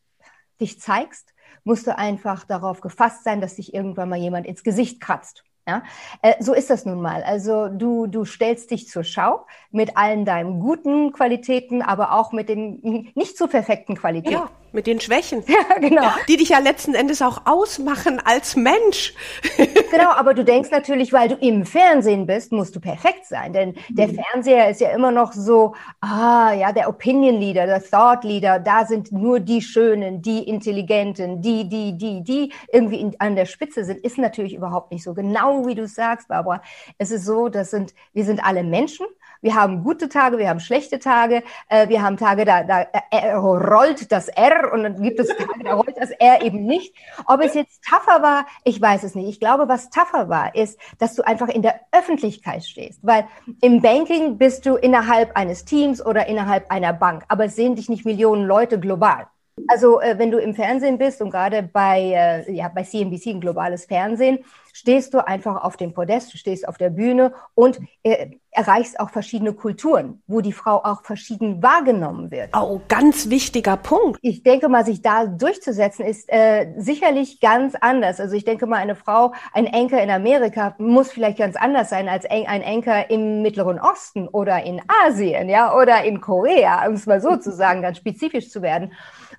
dich 0.59 0.79
zeigst, 0.79 1.33
musst 1.63 1.87
du 1.87 1.97
einfach 1.97 2.43
darauf 2.43 2.81
gefasst 2.81 3.23
sein, 3.23 3.41
dass 3.41 3.55
dich 3.55 3.73
irgendwann 3.73 4.09
mal 4.09 4.19
jemand 4.19 4.45
ins 4.45 4.63
Gesicht 4.63 4.99
kratzt. 5.01 5.43
Ja, 5.67 5.83
äh, 6.21 6.33
so 6.41 6.53
ist 6.53 6.69
das 6.69 6.85
nun 6.85 7.01
mal. 7.01 7.23
Also 7.23 7.69
du, 7.69 8.07
du 8.07 8.25
stellst 8.25 8.71
dich 8.71 8.89
zur 8.89 9.03
Schau 9.03 9.45
mit 9.71 9.95
allen 9.95 10.25
deinen 10.25 10.59
guten 10.59 11.13
Qualitäten, 11.13 11.81
aber 11.81 12.11
auch 12.13 12.33
mit 12.33 12.49
den 12.49 13.11
nicht 13.15 13.37
zu 13.37 13.47
perfekten 13.47 13.95
Qualitäten. 13.95 14.33
Ja. 14.33 14.49
Mit 14.73 14.87
den 14.87 14.99
Schwächen. 14.99 15.43
Ja, 15.53 15.77
genau. 15.77 16.07
Die 16.27 16.37
dich 16.37 16.49
ja 16.49 16.57
letzten 16.57 16.95
Endes 16.95 17.21
auch 17.21 17.45
ausmachen 17.45 18.19
als 18.23 18.55
Mensch. 18.55 19.13
Genau, 19.91 20.09
aber 20.09 20.33
du 20.33 20.43
denkst 20.43 20.71
natürlich, 20.71 21.13
weil 21.13 21.29
du 21.29 21.35
im 21.35 21.67
Fernsehen 21.67 22.25
bist, 22.25 22.51
musst 22.51 22.75
du 22.75 22.79
perfekt 22.79 23.27
sein. 23.27 23.53
Denn 23.53 23.75
der 23.89 24.07
mhm. 24.07 24.15
Fernseher 24.15 24.69
ist 24.71 24.81
ja 24.81 24.89
immer 24.89 25.11
noch 25.11 25.33
so, 25.33 25.75
ah, 26.01 26.51
ja, 26.51 26.71
der 26.71 26.89
Opinion 26.89 27.39
Leader, 27.39 27.67
der 27.67 27.83
Thought 27.83 28.23
Leader, 28.23 28.57
da 28.57 28.87
sind 28.87 29.11
nur 29.11 29.39
die 29.39 29.61
Schönen, 29.61 30.23
die 30.23 30.49
Intelligenten, 30.49 31.43
die, 31.43 31.69
die, 31.69 31.95
die, 31.95 32.23
die 32.23 32.51
irgendwie 32.71 33.01
in, 33.01 33.15
an 33.19 33.35
der 33.35 33.45
Spitze 33.45 33.85
sind, 33.85 33.99
ist 33.99 34.17
natürlich 34.17 34.55
überhaupt 34.55 34.91
nicht 34.91 35.03
so. 35.03 35.13
Genau 35.13 35.67
wie 35.67 35.75
du 35.75 35.87
sagst, 35.87 36.27
Barbara. 36.27 36.63
Es 36.97 37.11
ist 37.11 37.25
so, 37.25 37.49
das 37.49 37.69
sind, 37.69 37.93
wir 38.13 38.25
sind 38.25 38.43
alle 38.43 38.63
Menschen 38.63 39.05
wir 39.43 39.55
haben 39.55 39.83
gute 39.83 40.09
Tage, 40.09 40.37
wir 40.37 40.49
haben 40.49 40.59
schlechte 40.59 40.99
Tage, 40.99 41.43
äh, 41.69 41.89
wir 41.89 42.01
haben 42.01 42.17
Tage, 42.17 42.45
da, 42.45 42.63
da 42.63 42.87
äh, 43.11 43.33
rollt 43.33 44.11
das 44.11 44.29
R 44.29 44.71
und 44.73 44.83
dann 44.83 45.01
gibt 45.01 45.19
es 45.19 45.27
Tage, 45.27 45.63
da 45.63 45.75
rollt 45.75 45.95
das 45.97 46.11
R 46.11 46.41
eben 46.41 46.65
nicht. 46.65 46.95
Ob 47.27 47.41
es 47.41 47.53
jetzt 47.53 47.83
tougher 47.83 48.23
war, 48.23 48.47
ich 48.63 48.81
weiß 48.81 49.03
es 49.03 49.15
nicht. 49.15 49.27
Ich 49.27 49.39
glaube, 49.39 49.67
was 49.67 49.89
tougher 49.89 50.29
war, 50.29 50.55
ist, 50.55 50.79
dass 50.97 51.13
du 51.13 51.23
einfach 51.23 51.49
in 51.49 51.61
der 51.61 51.81
Öffentlichkeit 51.91 52.65
stehst, 52.65 52.99
weil 53.03 53.27
im 53.61 53.81
Banking 53.81 54.37
bist 54.37 54.65
du 54.65 54.75
innerhalb 54.75 55.35
eines 55.35 55.65
Teams 55.65 56.03
oder 56.03 56.27
innerhalb 56.27 56.71
einer 56.71 56.93
Bank, 56.93 57.25
aber 57.27 57.45
es 57.45 57.55
sehen 57.55 57.75
dich 57.75 57.89
nicht 57.89 58.05
Millionen 58.05 58.45
Leute 58.45 58.79
global. 58.79 59.27
Also 59.67 60.01
äh, 60.01 60.17
wenn 60.17 60.31
du 60.31 60.39
im 60.39 60.55
Fernsehen 60.55 60.97
bist 60.97 61.21
und 61.21 61.29
gerade 61.29 61.63
bei, 61.63 61.99
äh, 62.47 62.51
ja, 62.51 62.69
bei 62.69 62.83
CNBC, 62.83 63.27
ein 63.27 63.41
globales 63.41 63.85
Fernsehen, 63.85 64.39
stehst 64.73 65.13
du 65.13 65.25
einfach 65.25 65.63
auf 65.63 65.77
dem 65.77 65.93
Podest, 65.93 66.33
du 66.33 66.37
stehst 66.37 66.67
auf 66.67 66.77
der 66.77 66.89
Bühne 66.89 67.33
und 67.53 67.79
äh, 68.01 68.31
erreichst 68.51 68.99
auch 68.99 69.09
verschiedene 69.09 69.53
Kulturen, 69.53 70.21
wo 70.27 70.41
die 70.41 70.51
Frau 70.51 70.83
auch 70.83 71.03
verschieden 71.03 71.63
wahrgenommen 71.63 72.31
wird. 72.31 72.49
Oh, 72.55 72.81
ganz 72.87 73.29
wichtiger 73.29 73.77
Punkt. 73.77 74.19
Ich 74.21 74.43
denke 74.43 74.69
mal, 74.69 74.83
sich 74.83 75.01
da 75.01 75.25
durchzusetzen, 75.25 76.05
ist 76.05 76.25
äh, 76.27 76.73
sicherlich 76.77 77.39
ganz 77.39 77.75
anders. 77.79 78.19
Also 78.19 78.35
ich 78.35 78.45
denke 78.45 78.65
mal, 78.65 78.77
eine 78.77 78.95
Frau, 78.95 79.33
ein 79.53 79.67
Enker 79.67 80.01
in 80.01 80.09
Amerika 80.09 80.75
muss 80.77 81.11
vielleicht 81.11 81.37
ganz 81.37 81.55
anders 81.55 81.89
sein 81.89 82.09
als 82.09 82.25
ein 82.25 82.61
Enker 82.61 83.09
im 83.09 83.41
Mittleren 83.41 83.79
Osten 83.79 84.27
oder 84.27 84.63
in 84.63 84.81
Asien, 85.05 85.49
ja, 85.49 85.75
oder 85.75 86.03
in 86.03 86.19
Korea, 86.19 86.85
um 86.87 86.93
es 86.93 87.05
mal 87.05 87.21
so 87.21 87.37
zu 87.37 87.51
sagen, 87.51 87.81
ganz 87.83 87.97
spezifisch 87.97 88.49
zu 88.49 88.61
werden. 88.61 88.91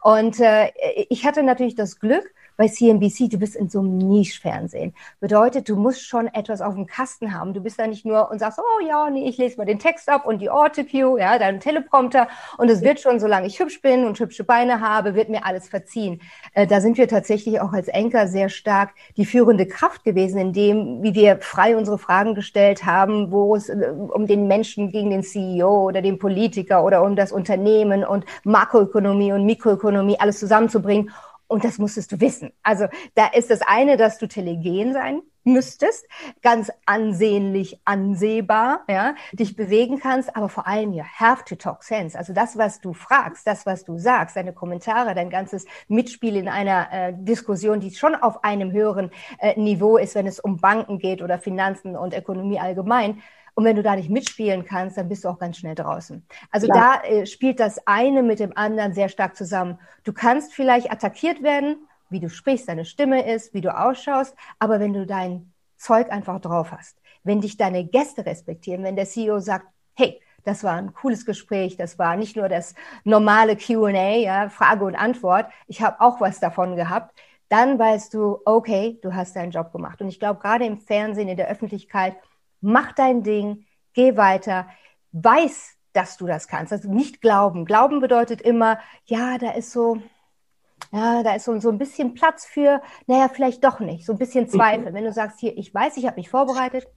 Und 0.03 0.39
äh, 0.41 0.71
ich 1.09 1.27
hatte 1.27 1.43
natürlich 1.43 1.75
das 1.75 1.99
Glück, 1.99 2.25
bei 2.57 2.69
CNBC, 2.69 3.29
du 3.29 3.39
bist 3.39 3.57
in 3.57 3.69
so 3.69 3.81
einem 3.81 3.99
Niche-Fernsehen. 3.99 4.95
Bedeutet, 5.21 5.69
du 5.69 5.77
musst 5.77 6.07
schon 6.07 6.29
etwas 6.29 6.61
auf 6.61 6.75
dem 6.75 6.87
Kasten 6.87 7.35
haben. 7.35 7.55
Du 7.55 7.61
bist 7.61 7.79
da 7.79 7.87
nicht 7.87 8.05
nur 8.05 8.31
und 8.31 8.39
sagst, 8.39 8.59
oh 8.59 8.87
ja, 8.87 9.11
nee, 9.11 9.29
ich 9.29 9.39
lese 9.39 9.57
mal 9.57 9.65
den 9.65 9.79
Text 9.79 10.09
ab 10.09 10.27
und 10.27 10.41
die 10.41 10.51
Autocue, 10.51 11.19
ja, 11.19 11.39
dein 11.39 11.61
Teleprompter 11.61 12.29
und 12.59 12.71
es 12.71 12.83
wird 12.83 13.01
schon, 13.01 13.21
solange 13.21 13.47
ich 13.47 13.59
hübsch 13.59 13.81
bin 13.81 14.05
und 14.05 14.19
hübsche 14.19 14.45
Beine 14.45 14.81
habe, 14.81 15.15
wird 15.15 15.29
mir 15.29 15.45
alles 15.45 15.69
verziehen. 15.69 16.21
Äh, 16.53 16.67
da 16.67 16.81
sind 16.81 16.99
wir 16.99 17.09
tatsächlich 17.09 17.61
auch 17.61 17.73
als 17.73 17.89
Enker 17.89 18.29
sehr 18.29 18.49
stark 18.49 18.91
die 19.17 19.25
führende 19.25 19.67
Kraft 19.67 20.05
gewesen, 20.05 20.39
in 20.39 20.53
dem, 20.53 21.03
wie 21.03 21.15
wir 21.15 21.39
frei 21.39 21.77
unsere 21.77 21.99
Fragen 21.99 22.35
gestellt 22.35 22.85
haben, 22.87 23.33
wo 23.33 23.57
es 23.57 23.69
äh, 23.69 23.93
um 24.09 24.27
den 24.27 24.47
Menschen 24.47 24.91
gegen 24.91 25.11
den 25.11 25.23
CEO 25.23 25.85
oder 25.89 26.03
den 26.03 26.19
Politiker 26.19 26.85
oder 26.85 27.03
um 27.03 27.17
das 27.17 27.33
Unternehmen 27.33 28.05
und 28.05 28.25
Makroökonomie 28.45 29.33
und 29.33 29.45
Mikroökonomie 29.45 30.19
alles 30.19 30.39
zusammenzubringen 30.39 31.11
und 31.47 31.65
das 31.65 31.79
musstest 31.79 32.13
du 32.13 32.21
wissen. 32.21 32.53
Also 32.63 32.87
da 33.15 33.27
ist 33.27 33.51
das 33.51 33.61
eine, 33.63 33.97
dass 33.97 34.19
du 34.19 34.27
telegen 34.27 34.93
sein 34.93 35.23
müsstest, 35.45 36.07
ganz 36.43 36.73
ansehnlich 36.87 37.79
ansehbar, 37.85 38.81
ja, 38.89 39.15
dich 39.33 39.57
bewegen 39.57 40.01
kannst, 40.01 40.35
aber 40.37 40.49
vor 40.49 40.67
allem 40.67 40.93
you 40.93 41.05
have 41.05 41.45
to 41.45 41.55
talk 41.55 41.85
sense. 41.85 42.19
Also 42.19 42.33
das, 42.33 42.57
was 42.57 42.81
du 42.81 42.95
fragst, 42.95 43.47
das, 43.47 43.67
was 43.67 43.85
du 43.85 43.99
sagst, 43.99 44.37
deine 44.37 44.55
Kommentare, 44.55 45.15
dein 45.15 45.31
ganzes 45.31 45.67
Mitspiel 45.87 46.37
in 46.37 46.49
einer 46.49 46.89
äh, 46.91 47.13
Diskussion, 47.15 47.81
die 47.81 47.95
schon 47.95 48.15
auf 48.15 48.43
einem 48.43 48.73
höheren 48.73 49.11
äh, 49.39 49.59
Niveau 49.61 49.99
ist, 49.99 50.15
wenn 50.15 50.27
es 50.27 50.41
um 50.41 50.57
Banken 50.57 50.99
geht 50.99 51.23
oder 51.23 51.39
Finanzen 51.39 51.95
und 51.95 52.15
Ökonomie 52.15 52.59
allgemein, 52.59 53.23
und 53.55 53.65
wenn 53.65 53.77
du 53.77 53.83
da 53.83 53.97
nicht 53.97 54.11
mitspielen 54.11 54.65
kannst, 54.65 54.97
dann 54.99 55.09
bist 55.09 55.25
du 55.25 55.29
auch 55.29 55.39
ganz 55.39 55.59
schnell 55.59 55.75
draußen. 55.75 56.27
Also 56.51 56.67
ja. 56.67 56.75
da 56.75 57.09
äh, 57.09 57.27
spielt 57.27 57.61
das 57.61 57.87
eine 57.87 58.23
mit 58.23 58.41
dem 58.41 58.57
anderen 58.57 58.95
sehr 58.95 59.09
stark 59.09 59.37
zusammen. 59.37 59.79
Du 60.03 60.13
kannst 60.13 60.55
vielleicht 60.55 60.91
attackiert 60.91 61.43
werden, 61.43 61.87
wie 62.11 62.21
du 62.21 62.29
sprichst, 62.29 62.69
deine 62.69 62.85
Stimme 62.85 63.33
ist, 63.33 63.55
wie 63.55 63.61
du 63.61 63.77
ausschaust, 63.77 64.35
aber 64.59 64.81
wenn 64.81 64.93
du 64.93 65.07
dein 65.07 65.53
Zeug 65.77 66.11
einfach 66.11 66.41
drauf 66.41 66.73
hast, 66.73 66.99
wenn 67.23 67.41
dich 67.41 67.57
deine 67.57 67.85
Gäste 67.85 68.27
respektieren, 68.27 68.85
wenn 68.85 68.97
der 68.97 69.07
CEO 69.07 69.39
sagt, 69.41 69.67
hey, 69.95 70.21
das 70.45 70.63
war 70.63 70.75
ein 70.75 70.93
cooles 70.93 71.25
Gespräch, 71.25 71.77
das 71.77 71.99
war 71.99 72.17
nicht 72.17 72.37
nur 72.37 72.49
das 72.49 72.75
normale 73.05 73.57
QA, 73.57 74.17
ja, 74.17 74.49
Frage 74.51 74.85
und 74.85 74.95
Antwort, 74.95 75.47
ich 75.67 75.81
habe 75.81 76.01
auch 76.01 76.21
was 76.21 76.39
davon 76.39 76.77
gehabt, 76.77 77.19
dann 77.49 77.79
weißt 77.79 78.13
du, 78.15 78.41
okay, 78.45 78.99
du 79.03 79.15
hast 79.15 79.37
deinen 79.37 79.53
Job 79.53 79.73
gemacht. 79.73 80.01
Und 80.01 80.09
ich 80.09 80.19
glaube, 80.19 80.41
gerade 80.41 80.65
im 80.65 80.79
Fernsehen, 80.79 81.29
in 81.29 81.37
der 81.37 81.49
Öffentlichkeit, 81.49 82.17
mach 82.65 82.93
dein 82.93 83.23
Ding, 83.23 83.67
geh 83.93 84.17
weiter, 84.17 84.67
weiß, 85.13 85.75
dass 85.93 86.17
du 86.17 86.27
das 86.27 86.49
kannst. 86.49 86.73
Also 86.73 86.91
nicht 86.91 87.21
glauben. 87.21 87.65
Glauben 87.65 88.01
bedeutet 88.01 88.41
immer, 88.41 88.79
ja, 89.05 89.39
da 89.39 89.53
ist 89.53 89.71
so, 89.71 89.99
ja, 90.93 91.23
da 91.23 91.35
ist 91.35 91.45
so, 91.45 91.59
so 91.61 91.71
ein 91.71 91.79
bisschen 91.79 92.15
Platz 92.15 92.47
für, 92.47 92.83
naja, 93.07 93.29
vielleicht 93.33 93.63
doch 93.65 93.81
nicht, 93.81 94.05
so 94.05 94.13
ein 94.13 94.19
bisschen 94.19 94.49
Zweifel. 94.49 94.93
Wenn 94.93 95.05
du 95.05 95.13
sagst, 95.13 95.39
hier, 95.41 95.57
ich 95.57 95.73
weiß, 95.73 95.97
ich 95.97 96.07
habe 96.07 96.17
mich 96.17 96.31
vorbereitet, 96.31 96.89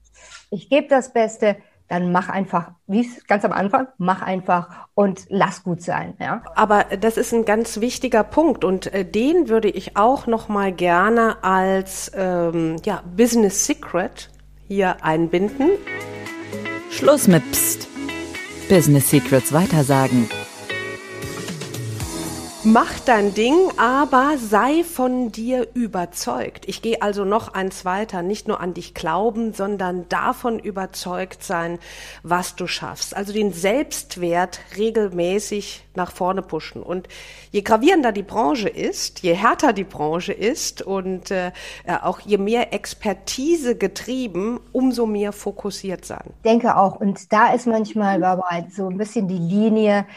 ich 0.49 0.69
gebe 0.69 0.87
das 0.87 1.13
Beste, 1.13 1.57
dann 1.87 2.11
mach 2.11 2.27
einfach, 2.27 2.71
wie 2.87 3.09
ganz 3.27 3.45
am 3.45 3.53
Anfang, 3.53 3.87
mach 3.97 4.21
einfach 4.21 4.87
und 4.93 5.25
lass 5.29 5.63
gut 5.63 5.81
sein. 5.81 6.15
Ja. 6.19 6.43
Aber 6.55 6.83
das 6.83 7.17
ist 7.17 7.33
ein 7.33 7.45
ganz 7.45 7.79
wichtiger 7.79 8.23
Punkt 8.23 8.65
und 8.65 8.93
äh, 8.93 9.05
den 9.05 9.47
würde 9.47 9.69
ich 9.69 9.95
auch 9.95 10.27
noch 10.27 10.49
mal 10.49 10.73
gerne 10.73 11.43
als 11.43 12.11
ähm, 12.15 12.77
ja, 12.83 13.03
Business 13.15 13.65
Secret 13.65 14.29
hier 14.67 15.03
einbinden. 15.03 15.71
Schluss 16.91 17.27
mit 17.27 17.43
Psst. 17.51 17.87
Business 18.69 19.09
Secrets 19.09 19.53
weitersagen. 19.53 20.29
Mach 22.63 22.99
dein 23.05 23.35
Ding, 23.35 23.55
aber 23.77 24.33
sei 24.37 24.83
von 24.83 25.31
dir 25.31 25.67
überzeugt. 25.75 26.67
Ich 26.67 26.81
gehe 26.81 27.03
also 27.03 27.23
noch 27.23 27.53
eins 27.53 27.85
weiter, 27.85 28.23
nicht 28.23 28.47
nur 28.47 28.59
an 28.59 28.73
dich 28.73 28.95
glauben, 28.95 29.53
sondern 29.53 30.09
davon 30.09 30.57
überzeugt 30.57 31.43
sein, 31.43 31.77
was 32.23 32.55
du 32.55 32.65
schaffst. 32.65 33.15
Also 33.15 33.31
den 33.31 33.53
Selbstwert 33.53 34.59
regelmäßig 34.75 35.85
nach 35.95 36.11
vorne 36.11 36.41
pushen. 36.41 36.81
Und 36.81 37.07
je 37.51 37.61
gravierender 37.61 38.11
die 38.11 38.23
Branche 38.23 38.69
ist, 38.69 39.19
je 39.21 39.33
härter 39.33 39.71
die 39.71 39.83
Branche 39.83 40.33
ist 40.33 40.81
und 40.81 41.29
äh, 41.29 41.51
auch 42.01 42.19
je 42.21 42.39
mehr 42.39 42.73
Expertise 42.73 43.77
getrieben, 43.77 44.59
umso 44.71 45.05
mehr 45.05 45.31
fokussiert 45.31 46.05
sein. 46.05 46.33
Denke 46.43 46.75
auch. 46.75 46.99
Und 46.99 47.31
da 47.31 47.53
ist 47.53 47.67
manchmal 47.67 48.19
Barbara, 48.19 48.65
so 48.75 48.87
ein 48.87 48.97
bisschen 48.97 49.27
die 49.27 49.37
Linie 49.37 50.07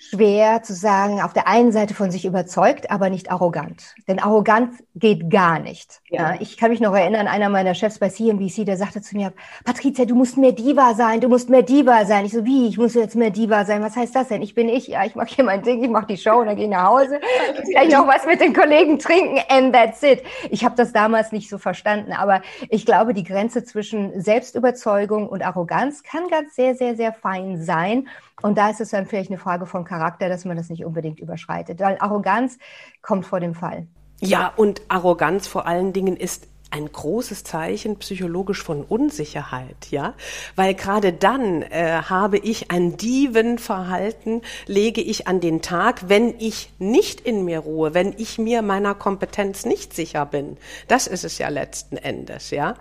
schwer 0.00 0.62
zu 0.62 0.72
sagen, 0.72 1.20
auf 1.20 1.34
der 1.34 1.46
einen 1.46 1.72
Seite 1.72 1.92
von 1.92 2.10
sich 2.10 2.24
überzeugt, 2.24 2.90
aber 2.90 3.10
nicht 3.10 3.30
arrogant. 3.30 3.94
Denn 4.08 4.18
arrogant 4.18 4.72
geht 4.94 5.28
gar 5.28 5.58
nicht. 5.58 6.00
Ja. 6.08 6.36
Ich 6.40 6.56
kann 6.56 6.70
mich 6.70 6.80
noch 6.80 6.94
erinnern, 6.94 7.28
einer 7.28 7.50
meiner 7.50 7.74
Chefs 7.74 7.98
bei 7.98 8.08
CNBC, 8.08 8.64
der 8.64 8.78
sagte 8.78 9.02
zu 9.02 9.14
mir, 9.14 9.34
Patricia, 9.62 10.06
du 10.06 10.14
musst 10.14 10.38
mehr 10.38 10.52
Diva 10.52 10.94
sein, 10.94 11.20
du 11.20 11.28
musst 11.28 11.50
mehr 11.50 11.62
Diva 11.62 12.06
sein. 12.06 12.24
Ich 12.24 12.32
so, 12.32 12.46
wie, 12.46 12.68
ich 12.68 12.78
muss 12.78 12.94
jetzt 12.94 13.14
mehr 13.14 13.28
Diva 13.28 13.66
sein? 13.66 13.82
Was 13.82 13.94
heißt 13.94 14.16
das 14.16 14.28
denn? 14.28 14.40
Ich 14.40 14.54
bin 14.54 14.70
ich, 14.70 14.88
ja, 14.88 15.04
ich 15.04 15.14
mag 15.16 15.28
hier 15.28 15.44
mein 15.44 15.62
Ding, 15.62 15.84
ich 15.84 15.90
mache 15.90 16.06
die 16.06 16.16
Show 16.16 16.38
und 16.40 16.46
dann 16.46 16.56
gehe 16.56 16.64
ich 16.64 16.70
nach 16.70 16.88
Hause. 16.88 17.20
Vielleicht 17.66 17.92
noch 17.92 18.06
was 18.06 18.24
mit 18.24 18.40
den 18.40 18.54
Kollegen 18.54 18.98
trinken 18.98 19.38
and 19.48 19.74
that's 19.74 20.02
it. 20.02 20.22
Ich 20.48 20.64
habe 20.64 20.76
das 20.76 20.92
damals 20.92 21.30
nicht 21.30 21.50
so 21.50 21.58
verstanden, 21.58 22.12
aber 22.12 22.40
ich 22.70 22.86
glaube, 22.86 23.12
die 23.12 23.24
Grenze 23.24 23.64
zwischen 23.64 24.18
Selbstüberzeugung 24.18 25.28
und 25.28 25.42
Arroganz 25.42 26.02
kann 26.02 26.28
ganz 26.28 26.54
sehr, 26.54 26.74
sehr, 26.74 26.96
sehr 26.96 27.12
fein 27.12 27.62
sein. 27.62 28.08
Und 28.42 28.58
da 28.58 28.70
ist 28.70 28.80
es 28.80 28.90
dann 28.90 29.06
vielleicht 29.06 29.30
eine 29.30 29.38
Frage 29.38 29.66
von 29.66 29.84
Charakter, 29.84 30.28
dass 30.28 30.44
man 30.44 30.56
das 30.56 30.68
nicht 30.70 30.84
unbedingt 30.84 31.20
überschreitet. 31.20 31.80
Weil 31.80 31.98
Arroganz 32.00 32.58
kommt 33.02 33.26
vor 33.26 33.40
dem 33.40 33.54
Fall. 33.54 33.86
Ja, 34.20 34.52
und 34.56 34.82
Arroganz 34.88 35.46
vor 35.46 35.66
allen 35.66 35.92
Dingen 35.92 36.16
ist 36.16 36.46
ein 36.70 36.90
großes 36.90 37.44
Zeichen 37.44 37.96
psychologisch 37.98 38.62
von 38.62 38.84
Unsicherheit, 38.84 39.88
ja, 39.90 40.14
weil 40.56 40.74
gerade 40.74 41.12
dann 41.12 41.62
äh, 41.62 42.02
habe 42.02 42.38
ich 42.38 42.70
ein 42.70 42.96
Dievenverhalten, 42.96 44.42
lege 44.66 45.00
ich 45.00 45.26
an 45.26 45.40
den 45.40 45.62
Tag, 45.62 46.08
wenn 46.08 46.34
ich 46.38 46.72
nicht 46.78 47.20
in 47.20 47.44
mir 47.44 47.60
ruhe, 47.60 47.94
wenn 47.94 48.14
ich 48.16 48.38
mir 48.38 48.62
meiner 48.62 48.94
Kompetenz 48.94 49.64
nicht 49.64 49.94
sicher 49.94 50.26
bin. 50.26 50.58
Das 50.86 51.06
ist 51.06 51.24
es 51.24 51.38
ja 51.38 51.48
letzten 51.48 51.96
Endes, 51.96 52.50
ja. 52.50 52.74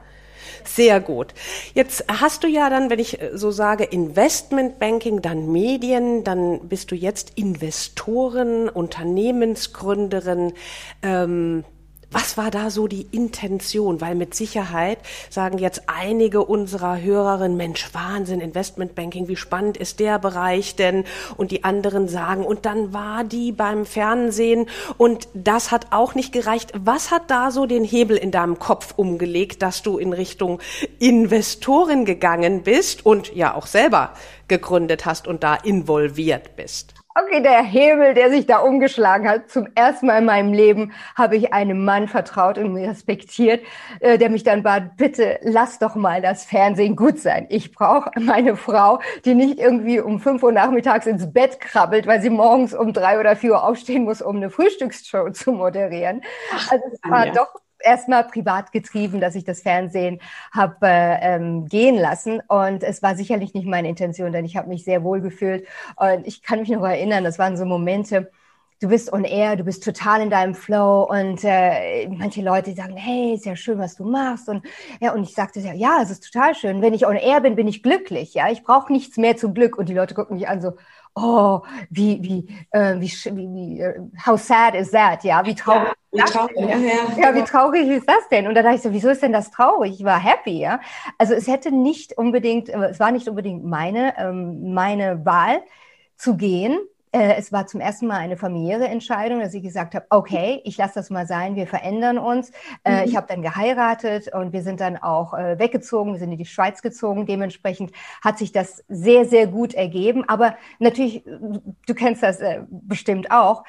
Sehr 0.64 1.00
gut. 1.00 1.34
Jetzt 1.74 2.06
hast 2.08 2.44
du 2.44 2.48
ja 2.48 2.70
dann, 2.70 2.90
wenn 2.90 3.00
ich 3.00 3.20
so 3.34 3.52
sage, 3.52 3.84
Investmentbanking, 3.84 5.22
dann 5.22 5.52
Medien, 5.52 6.24
dann 6.24 6.68
bist 6.68 6.92
du 6.92 6.96
jetzt 6.96 7.34
Investorin, 7.36 8.70
Unternehmensgründerin. 8.70 10.54
Ähm, 11.02 11.64
Was 12.12 12.38
war 12.38 12.50
da 12.50 12.72
so 12.72 12.88
die 12.88 13.06
Intention? 13.12 14.02
Weil 14.02 14.16
mit 14.16 14.34
Sicherheit 14.34 14.98
sagen 15.30 15.60
jetzt 15.60 15.84
einige 15.86 16.44
unserer 16.44 17.00
Hörerinnen, 17.00 17.56
Mensch, 17.56 17.88
Wahnsinn, 17.94 18.42
Investmentbanking, 18.42 19.28
wie 19.28 19.36
spannend 19.36 19.78
ist 19.78 20.00
der 20.00 20.18
Bereich 20.18 20.76
denn? 20.76 21.04
Und 21.38 21.52
die 21.52 21.64
anderen 21.64 22.08
sagen, 22.08 22.46
und 22.46 22.66
dann 22.66 22.94
war 22.94 23.24
die 23.24 23.52
beim 23.52 23.86
Fernsehen 23.86 24.68
und 24.98 25.28
das 25.36 25.70
hat 25.70 25.88
auch 25.92 26.16
nicht 26.16 26.34
gereicht. 26.34 26.72
Was 26.76 27.12
hat 27.12 27.30
da 27.30 27.52
so 27.52 27.68
den 27.68 27.84
Hebel 27.84 28.18
in 28.18 28.32
deinem 28.32 28.58
Kopf 28.58 28.96
umgelegt, 28.96 29.62
dass 29.62 29.84
du 29.84 30.00
in 30.00 30.12
Richtung 30.12 30.60
Investorin 30.98 32.06
gegangen 32.06 32.64
bist 32.64 33.06
und 33.06 33.36
ja 33.36 33.54
auch 33.54 33.68
selber 33.68 34.16
gegründet 34.48 35.06
hast 35.06 35.28
und 35.28 35.44
da 35.44 35.54
involviert 35.54 36.56
bist? 36.56 36.99
Okay, 37.22 37.42
der 37.42 37.64
Hebel, 37.64 38.14
der 38.14 38.30
sich 38.30 38.46
da 38.46 38.60
umgeschlagen 38.60 39.28
hat. 39.28 39.50
Zum 39.50 39.68
ersten 39.76 40.06
Mal 40.06 40.20
in 40.20 40.26
meinem 40.26 40.54
Leben 40.54 40.94
habe 41.16 41.36
ich 41.36 41.52
einem 41.52 41.84
Mann 41.84 42.08
vertraut 42.08 42.58
und 42.58 42.76
respektiert, 42.78 43.62
äh, 44.00 44.18
der 44.18 44.30
mich 44.30 44.44
dann 44.44 44.64
bat, 44.64 44.96
bitte 44.96 45.40
lass 45.42 45.80
doch 45.80 45.96
mal 45.96 46.22
das 46.22 46.46
Fernsehen 46.46 46.96
gut 46.96 47.20
sein. 47.20 47.48
Ich 47.50 47.74
brauche 47.74 48.12
meine 48.20 48.56
Frau, 48.56 49.00
die 49.26 49.36
nicht 49.36 49.60
irgendwie 49.60 50.00
um 50.00 50.20
fünf 50.20 50.44
Uhr 50.44 50.52
nachmittags 50.52 51.08
ins 51.08 51.32
Bett 51.34 51.60
krabbelt, 51.60 52.08
weil 52.08 52.22
sie 52.22 52.30
morgens 52.30 52.74
um 52.74 52.94
drei 52.94 53.20
oder 53.20 53.36
vier 53.36 53.52
Uhr 53.52 53.64
aufstehen 53.64 54.04
muss, 54.04 54.22
um 54.22 54.38
eine 54.38 54.50
Frühstücksshow 54.50 55.32
zu 55.32 55.52
moderieren. 55.52 56.22
Also 56.70 56.86
es 56.94 57.00
war 57.10 57.28
ja. 57.28 57.34
doch 57.34 57.54
erstmal 57.84 58.24
privat 58.26 58.72
getrieben, 58.72 59.20
dass 59.22 59.36
ich 59.36 59.44
das 59.44 59.62
Fernsehen 59.62 60.20
habe 60.52 60.88
äh, 60.88 61.36
ähm, 61.36 61.68
gehen 61.68 61.96
lassen. 61.96 62.42
Und 62.48 62.84
es 62.84 63.02
war 63.02 63.16
sicherlich 63.16 63.54
nicht 63.54 63.68
meine 63.68 63.90
Intention, 63.90 64.32
denn 64.32 64.46
ich 64.46 64.58
habe 64.58 64.70
mich 64.70 64.84
sehr 64.84 65.04
wohl 65.04 65.22
gefühlt. 65.22 65.68
Und 65.96 66.28
ich 66.28 66.42
kann 66.42 66.60
mich 66.60 66.70
noch 66.70 66.84
erinnern, 66.84 67.24
das 67.24 67.40
waren 67.40 67.58
so 67.58 67.66
Momente, 67.66 68.32
du 68.82 68.88
bist 68.88 69.12
on 69.12 69.26
air, 69.26 69.56
du 69.56 69.64
bist 69.64 69.84
total 69.84 70.22
in 70.22 70.30
deinem 70.30 70.56
Flow 70.56 71.04
und 71.04 71.44
äh, 71.44 72.08
manche 72.08 72.42
Leute 72.42 72.74
sagen, 72.74 72.96
hey, 72.96 73.34
ist 73.34 73.46
ja 73.46 73.56
schön, 73.56 73.78
was 73.78 73.96
du 73.96 74.06
machst 74.06 74.48
und 74.48 74.66
ja 75.02 75.14
und 75.14 75.24
ich 75.24 75.34
sagte 75.34 75.60
ja, 75.60 75.74
ja, 75.74 76.00
es 76.02 76.10
ist 76.10 76.32
total 76.32 76.56
schön. 76.56 76.82
Wenn 76.82 76.94
ich 76.94 77.06
on 77.06 77.16
air 77.16 77.42
bin, 77.42 77.56
bin 77.56 77.68
ich 77.68 77.84
glücklich, 77.84 78.34
ja, 78.34 78.50
ich 78.50 78.64
brauche 78.64 78.92
nichts 78.92 79.18
mehr 79.18 79.36
zum 79.36 79.54
Glück 79.54 79.78
und 79.78 79.90
die 79.90 79.94
Leute 79.94 80.14
gucken 80.16 80.38
mich 80.38 80.48
an 80.48 80.62
so, 80.62 80.74
oh, 81.16 81.62
wie, 81.90 82.22
wie, 82.22 82.48
äh, 82.72 83.00
wie, 83.00 83.12
wie, 83.36 83.84
uh, 83.84 84.10
how 84.26 84.40
sad 84.40 84.76
is 84.76 84.92
that? 84.92 85.24
Ja, 85.24 85.46
wie 85.46 85.56
traurig. 85.56 85.94
Ja, 86.12 86.26
wie 86.26 86.32
traurig, 86.32 86.56
ja, 86.58 86.78
ja. 86.78 86.94
ja, 87.18 87.36
wie 87.36 87.44
traurig 87.44 87.88
ist 87.88 88.10
das 88.10 88.28
denn? 88.30 88.48
Und 88.48 88.56
da 88.56 88.64
dachte 88.64 88.76
ich 88.76 88.82
so, 88.82 88.92
wieso 88.92 89.10
ist 89.10 89.22
denn 89.22 89.34
das 89.34 89.52
traurig? 89.52 89.94
Ich 90.00 90.04
war 90.04 90.20
happy, 90.20 90.60
ja. 90.60 90.80
Also 91.18 91.34
es 91.34 91.48
hätte 91.48 91.72
nicht 91.72 92.18
unbedingt, 92.18 92.70
es 92.70 93.00
war 93.00 93.12
nicht 93.12 93.28
unbedingt 93.28 93.64
meine, 93.64 94.18
ähm, 94.18 94.74
meine 94.74 95.26
Wahl 95.26 95.62
zu 96.16 96.36
gehen, 96.36 96.80
äh, 97.12 97.36
es 97.38 97.52
war 97.52 97.66
zum 97.68 97.80
ersten 97.80 98.08
Mal 98.08 98.18
eine 98.18 98.38
familiäre 98.38 98.88
Entscheidung, 98.88 99.40
dass 99.40 99.54
ich 99.54 99.64
gesagt 99.64 99.96
habe, 99.96 100.06
okay, 100.10 100.62
ich 100.64 100.78
lasse 100.78 100.96
das 100.96 101.10
mal 101.10 101.26
sein, 101.26 101.56
wir 101.56 101.68
verändern 101.68 102.18
uns. 102.18 102.52
Äh, 102.84 103.02
mhm. 103.02 103.10
Ich 103.10 103.16
habe 103.16 103.28
dann 103.28 103.42
geheiratet 103.42 104.34
und 104.34 104.54
wir 104.54 104.62
sind 104.62 104.80
dann 104.80 104.98
auch 104.98 105.34
äh, 105.34 105.58
weggezogen, 105.58 106.14
wir 106.14 106.20
sind 106.20 106.32
in 106.32 106.38
die 106.38 106.46
Schweiz 106.46 106.82
gezogen. 106.82 107.26
Dementsprechend 107.26 107.92
hat 108.24 108.38
sich 108.38 108.52
das 108.52 108.84
sehr, 108.88 109.26
sehr 109.26 109.48
gut 109.48 109.74
ergeben. 109.74 110.24
Aber 110.28 110.56
natürlich, 110.80 111.24
du 111.24 111.94
kennst 111.96 112.22
das 112.22 112.40
bestimmt 112.70 113.32
auch, 113.32 113.64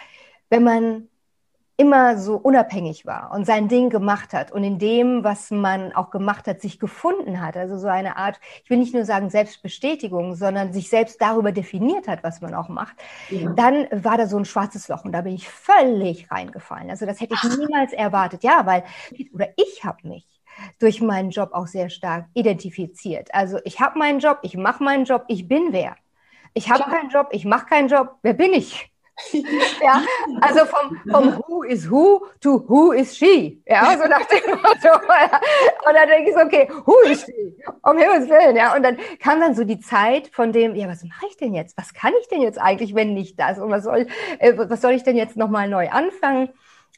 wenn 0.50 0.62
man 0.62 1.08
immer 1.80 2.18
so 2.18 2.36
unabhängig 2.36 3.06
war 3.06 3.30
und 3.32 3.46
sein 3.46 3.66
Ding 3.66 3.88
gemacht 3.88 4.34
hat 4.34 4.52
und 4.52 4.62
in 4.62 4.78
dem, 4.78 5.24
was 5.24 5.50
man 5.50 5.94
auch 5.94 6.10
gemacht 6.10 6.46
hat, 6.46 6.60
sich 6.60 6.78
gefunden 6.78 7.40
hat. 7.40 7.56
Also 7.56 7.78
so 7.78 7.88
eine 7.88 8.18
Art, 8.18 8.38
ich 8.62 8.68
will 8.68 8.76
nicht 8.76 8.92
nur 8.92 9.06
sagen 9.06 9.30
Selbstbestätigung, 9.30 10.34
sondern 10.34 10.74
sich 10.74 10.90
selbst 10.90 11.22
darüber 11.22 11.52
definiert 11.52 12.06
hat, 12.06 12.22
was 12.22 12.42
man 12.42 12.54
auch 12.54 12.68
macht. 12.68 12.96
Ja. 13.30 13.48
Dann 13.54 13.86
war 13.92 14.18
da 14.18 14.26
so 14.26 14.36
ein 14.36 14.44
schwarzes 14.44 14.88
Loch 14.88 15.06
und 15.06 15.12
da 15.12 15.22
bin 15.22 15.34
ich 15.34 15.48
völlig 15.48 16.30
reingefallen. 16.30 16.90
Also 16.90 17.06
das 17.06 17.18
hätte 17.18 17.34
ich 17.34 17.56
niemals 17.56 17.94
erwartet. 17.94 18.44
Ja, 18.44 18.66
weil, 18.66 18.84
oder 19.32 19.48
ich 19.56 19.82
habe 19.82 20.06
mich 20.06 20.26
durch 20.80 21.00
meinen 21.00 21.30
Job 21.30 21.54
auch 21.54 21.66
sehr 21.66 21.88
stark 21.88 22.26
identifiziert. 22.34 23.32
Also 23.32 23.58
ich 23.64 23.80
habe 23.80 23.98
meinen 23.98 24.18
Job, 24.18 24.40
ich 24.42 24.54
mache 24.54 24.84
meinen 24.84 25.06
Job, 25.06 25.24
ich 25.28 25.48
bin 25.48 25.68
wer. 25.70 25.96
Ich 26.52 26.70
habe 26.70 26.84
keinen 26.90 27.08
Job, 27.08 27.28
ich 27.30 27.46
mache 27.46 27.64
keinen 27.64 27.88
Job, 27.88 28.16
wer 28.20 28.34
bin 28.34 28.52
ich? 28.52 28.92
ja, 29.82 30.02
also 30.40 30.64
vom, 30.66 31.00
vom 31.10 31.38
Who 31.48 31.62
is 31.62 31.90
Who 31.90 32.26
to 32.40 32.64
Who 32.68 32.92
is 32.92 33.16
She. 33.16 33.62
Ja, 33.66 33.96
so 33.96 34.08
nach 34.08 34.24
dem 34.26 34.50
Motto. 34.50 34.98
Und 35.86 35.94
dann 35.94 36.08
denke 36.08 36.30
ich 36.30 36.34
so, 36.34 36.42
okay, 36.42 36.68
Who 36.84 36.94
is 37.10 37.24
She? 37.24 37.56
Um 37.82 37.98
Himmels 37.98 38.28
Willen, 38.28 38.56
ja. 38.56 38.74
Und 38.74 38.82
dann 38.82 38.98
kam 39.22 39.40
dann 39.40 39.54
so 39.54 39.64
die 39.64 39.80
Zeit 39.80 40.28
von 40.32 40.52
dem, 40.52 40.74
ja, 40.74 40.88
was 40.88 41.04
mache 41.04 41.26
ich 41.28 41.36
denn 41.36 41.54
jetzt? 41.54 41.76
Was 41.76 41.94
kann 41.94 42.12
ich 42.20 42.28
denn 42.28 42.42
jetzt 42.42 42.60
eigentlich, 42.60 42.94
wenn 42.94 43.14
nicht 43.14 43.38
das? 43.38 43.58
Und 43.58 43.70
was 43.70 43.84
soll, 43.84 44.06
äh, 44.38 44.52
was 44.56 44.80
soll 44.80 44.92
ich 44.92 45.02
denn 45.02 45.16
jetzt 45.16 45.36
nochmal 45.36 45.68
neu 45.68 45.88
anfangen? 45.90 46.50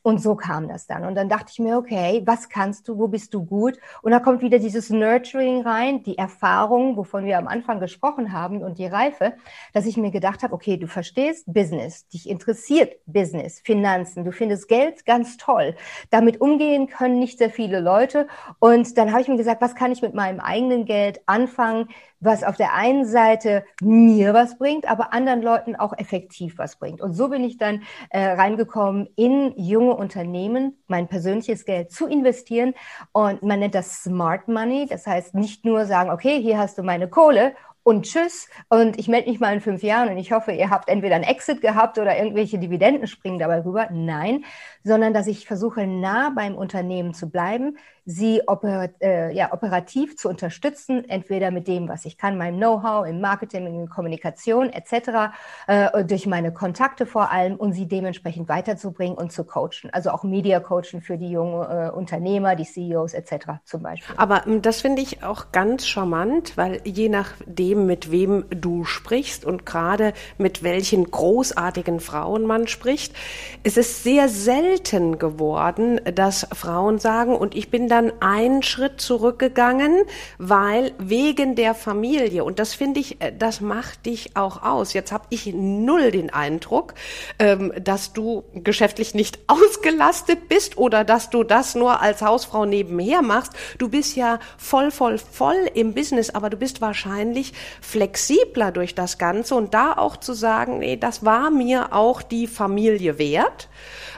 Und 0.02 0.20
so 0.20 0.34
kam 0.34 0.68
das 0.68 0.86
dann. 0.86 1.04
Und 1.04 1.14
dann 1.14 1.28
dachte 1.28 1.50
ich 1.52 1.60
mir, 1.60 1.78
okay, 1.78 2.22
was 2.24 2.48
kannst 2.48 2.88
du, 2.88 2.98
wo 2.98 3.06
bist 3.06 3.32
du 3.34 3.44
gut? 3.44 3.78
Und 4.02 4.10
da 4.10 4.18
kommt 4.18 4.42
wieder 4.42 4.58
dieses 4.58 4.90
Nurturing 4.90 5.62
rein, 5.62 6.02
die 6.02 6.18
Erfahrung, 6.18 6.96
wovon 6.96 7.24
wir 7.24 7.38
am 7.38 7.46
Anfang 7.46 7.78
gesprochen 7.78 8.32
haben 8.32 8.62
und 8.62 8.78
die 8.78 8.86
Reife, 8.86 9.34
dass 9.72 9.86
ich 9.86 9.96
mir 9.96 10.10
gedacht 10.10 10.42
habe, 10.42 10.54
okay, 10.54 10.76
du 10.76 10.88
verstehst 10.88 11.44
Business, 11.52 12.08
dich 12.08 12.28
interessiert 12.28 12.96
Business, 13.06 13.60
Finanzen, 13.60 14.24
du 14.24 14.32
findest 14.32 14.68
Geld 14.68 15.06
ganz 15.06 15.36
toll. 15.36 15.76
Damit 16.10 16.40
umgehen 16.40 16.88
können 16.88 17.20
nicht 17.20 17.38
sehr 17.38 17.50
viele 17.50 17.78
Leute. 17.78 18.26
Und 18.58 18.98
dann 18.98 19.12
habe 19.12 19.22
ich 19.22 19.28
mir 19.28 19.36
gesagt, 19.36 19.62
was 19.62 19.76
kann 19.76 19.92
ich 19.92 20.02
mit 20.02 20.14
meinem 20.14 20.40
eigenen 20.40 20.84
Geld 20.84 21.20
anfangen? 21.26 21.88
Was 22.22 22.44
auf 22.44 22.56
der 22.56 22.74
einen 22.74 23.04
Seite 23.04 23.64
mir 23.80 24.32
was 24.34 24.58
bringt, 24.58 24.88
aber 24.88 25.12
anderen 25.12 25.42
Leuten 25.42 25.76
auch 25.76 25.92
effektiv 25.98 26.58
was 26.58 26.76
bringt. 26.76 27.00
Und 27.00 27.12
so 27.12 27.28
bin 27.28 27.44
ich 27.44 27.58
dann 27.58 27.82
äh, 28.10 28.20
reingekommen, 28.20 29.08
in 29.16 29.52
junge 29.56 29.94
Unternehmen 29.94 30.78
mein 30.86 31.08
persönliches 31.08 31.64
Geld 31.64 31.90
zu 31.90 32.06
investieren. 32.06 32.74
Und 33.12 33.42
man 33.42 33.60
nennt 33.60 33.74
das 33.74 34.02
Smart 34.02 34.48
Money. 34.48 34.86
Das 34.88 35.06
heißt, 35.06 35.34
nicht 35.34 35.64
nur 35.64 35.86
sagen, 35.86 36.10
okay, 36.10 36.40
hier 36.40 36.58
hast 36.58 36.78
du 36.78 36.82
meine 36.82 37.08
Kohle 37.08 37.54
und 37.82 38.04
tschüss. 38.06 38.48
Und 38.68 38.98
ich 38.98 39.08
melde 39.08 39.30
mich 39.30 39.40
mal 39.40 39.54
in 39.54 39.60
fünf 39.60 39.82
Jahren 39.82 40.08
und 40.08 40.18
ich 40.18 40.32
hoffe, 40.32 40.52
ihr 40.52 40.70
habt 40.70 40.88
entweder 40.88 41.16
ein 41.16 41.22
Exit 41.22 41.60
gehabt 41.60 41.98
oder 41.98 42.16
irgendwelche 42.16 42.58
Dividenden 42.58 43.06
springen 43.06 43.38
dabei 43.38 43.64
rüber. 43.64 43.88
Nein, 43.90 44.44
sondern 44.84 45.12
dass 45.14 45.26
ich 45.26 45.46
versuche, 45.46 45.86
nah 45.86 46.30
beim 46.34 46.54
Unternehmen 46.56 47.14
zu 47.14 47.28
bleiben, 47.30 47.76
sie 48.04 48.42
operat 48.46 48.90
äh, 49.00 49.32
ja, 49.32 49.52
operativ 49.52 50.16
zu 50.16 50.28
unterstützen, 50.28 51.08
entweder 51.08 51.50
mit 51.52 51.68
dem, 51.68 51.88
was 51.88 52.04
ich 52.04 52.18
kann, 52.18 52.36
meinem 52.36 52.56
Know-how 52.56 53.06
im 53.06 53.20
Marketing, 53.20 53.66
in 53.66 53.88
Kommunikation 53.88 54.70
etc., 54.70 55.32
äh, 55.68 56.04
durch 56.04 56.26
meine 56.26 56.52
Kontakte 56.52 57.06
vor 57.06 57.30
allem 57.30 57.54
und 57.56 57.72
sie 57.74 57.86
dementsprechend 57.86 58.48
weiterzubringen 58.48 59.16
und 59.16 59.30
zu 59.30 59.44
coachen. 59.44 59.90
Also 59.92 60.10
auch 60.10 60.24
Media 60.24 60.58
coachen 60.58 61.00
für 61.00 61.16
die 61.16 61.30
jungen 61.30 61.62
äh, 61.62 61.90
Unternehmer, 61.90 62.56
die 62.56 62.64
CEOs 62.64 63.14
etc. 63.14 63.60
zum 63.64 63.82
Beispiel. 63.82 64.16
Aber 64.16 64.46
ähm, 64.46 64.62
das 64.62 64.80
finde 64.80 65.02
ich 65.02 65.22
auch 65.22 65.52
ganz 65.52 65.86
charmant, 65.86 66.56
weil 66.56 66.80
je 66.84 67.08
nachdem, 67.08 67.86
mit 67.86 68.10
wem 68.10 68.44
du 68.50 68.84
sprichst 68.84 69.44
und 69.44 69.64
gerade 69.64 70.12
mit 70.38 70.64
welchen 70.64 71.08
großartigen 71.08 72.00
Frauen 72.00 72.46
man 72.46 72.66
spricht, 72.66 73.14
ist 73.62 73.78
es 73.78 74.02
sehr 74.02 74.28
selten 74.28 74.71
geworden, 75.18 76.00
dass 76.14 76.46
Frauen 76.52 76.98
sagen, 76.98 77.36
und 77.36 77.54
ich 77.54 77.70
bin 77.70 77.88
dann 77.88 78.12
einen 78.20 78.62
Schritt 78.62 79.00
zurückgegangen, 79.00 80.04
weil 80.38 80.92
wegen 80.98 81.54
der 81.56 81.74
Familie, 81.74 82.44
und 82.44 82.58
das 82.58 82.74
finde 82.74 83.00
ich, 83.00 83.20
äh, 83.20 83.32
das 83.36 83.60
macht 83.60 84.06
dich 84.06 84.36
auch 84.36 84.62
aus. 84.62 84.92
Jetzt 84.92 85.12
habe 85.12 85.24
ich 85.30 85.46
null 85.54 86.10
den 86.10 86.30
Eindruck, 86.30 86.94
ähm, 87.38 87.72
dass 87.80 88.12
du 88.12 88.44
geschäftlich 88.54 89.14
nicht 89.14 89.38
ausgelastet 89.46 90.48
bist 90.48 90.78
oder 90.78 91.04
dass 91.04 91.30
du 91.30 91.44
das 91.44 91.74
nur 91.74 92.00
als 92.00 92.22
Hausfrau 92.22 92.64
nebenher 92.64 93.22
machst. 93.22 93.52
Du 93.78 93.88
bist 93.88 94.16
ja 94.16 94.38
voll, 94.56 94.90
voll, 94.90 95.18
voll 95.18 95.70
im 95.74 95.94
Business, 95.94 96.30
aber 96.30 96.50
du 96.50 96.56
bist 96.56 96.80
wahrscheinlich 96.80 97.52
flexibler 97.80 98.72
durch 98.72 98.94
das 98.94 99.18
Ganze 99.18 99.54
und 99.54 99.74
da 99.74 99.92
auch 99.92 100.16
zu 100.16 100.32
sagen, 100.32 100.78
nee, 100.78 100.96
das 100.96 101.24
war 101.24 101.50
mir 101.50 101.92
auch 101.92 102.22
die 102.22 102.46
Familie 102.46 103.18
wert. 103.18 103.68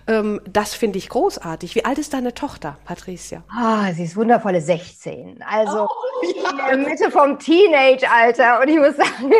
Ähm, 0.06 0.40
das 0.46 0.74
finde 0.74 0.98
ich 0.98 1.08
großartig. 1.08 1.74
Wie 1.74 1.84
alt 1.84 1.98
ist 1.98 2.12
deine 2.12 2.34
Tochter, 2.34 2.76
Patricia? 2.84 3.42
Ah, 3.48 3.90
sie 3.92 4.04
ist 4.04 4.16
wundervolle 4.16 4.60
16. 4.60 5.42
Also 5.48 5.84
oh, 5.84 6.26
ja. 6.42 6.72
in 6.72 6.80
der 6.80 6.88
Mitte 6.88 7.10
vom 7.10 7.38
Teenage-Alter. 7.38 8.60
Und 8.60 8.68
ich 8.68 8.78
muss 8.78 8.96
sagen, 8.96 9.32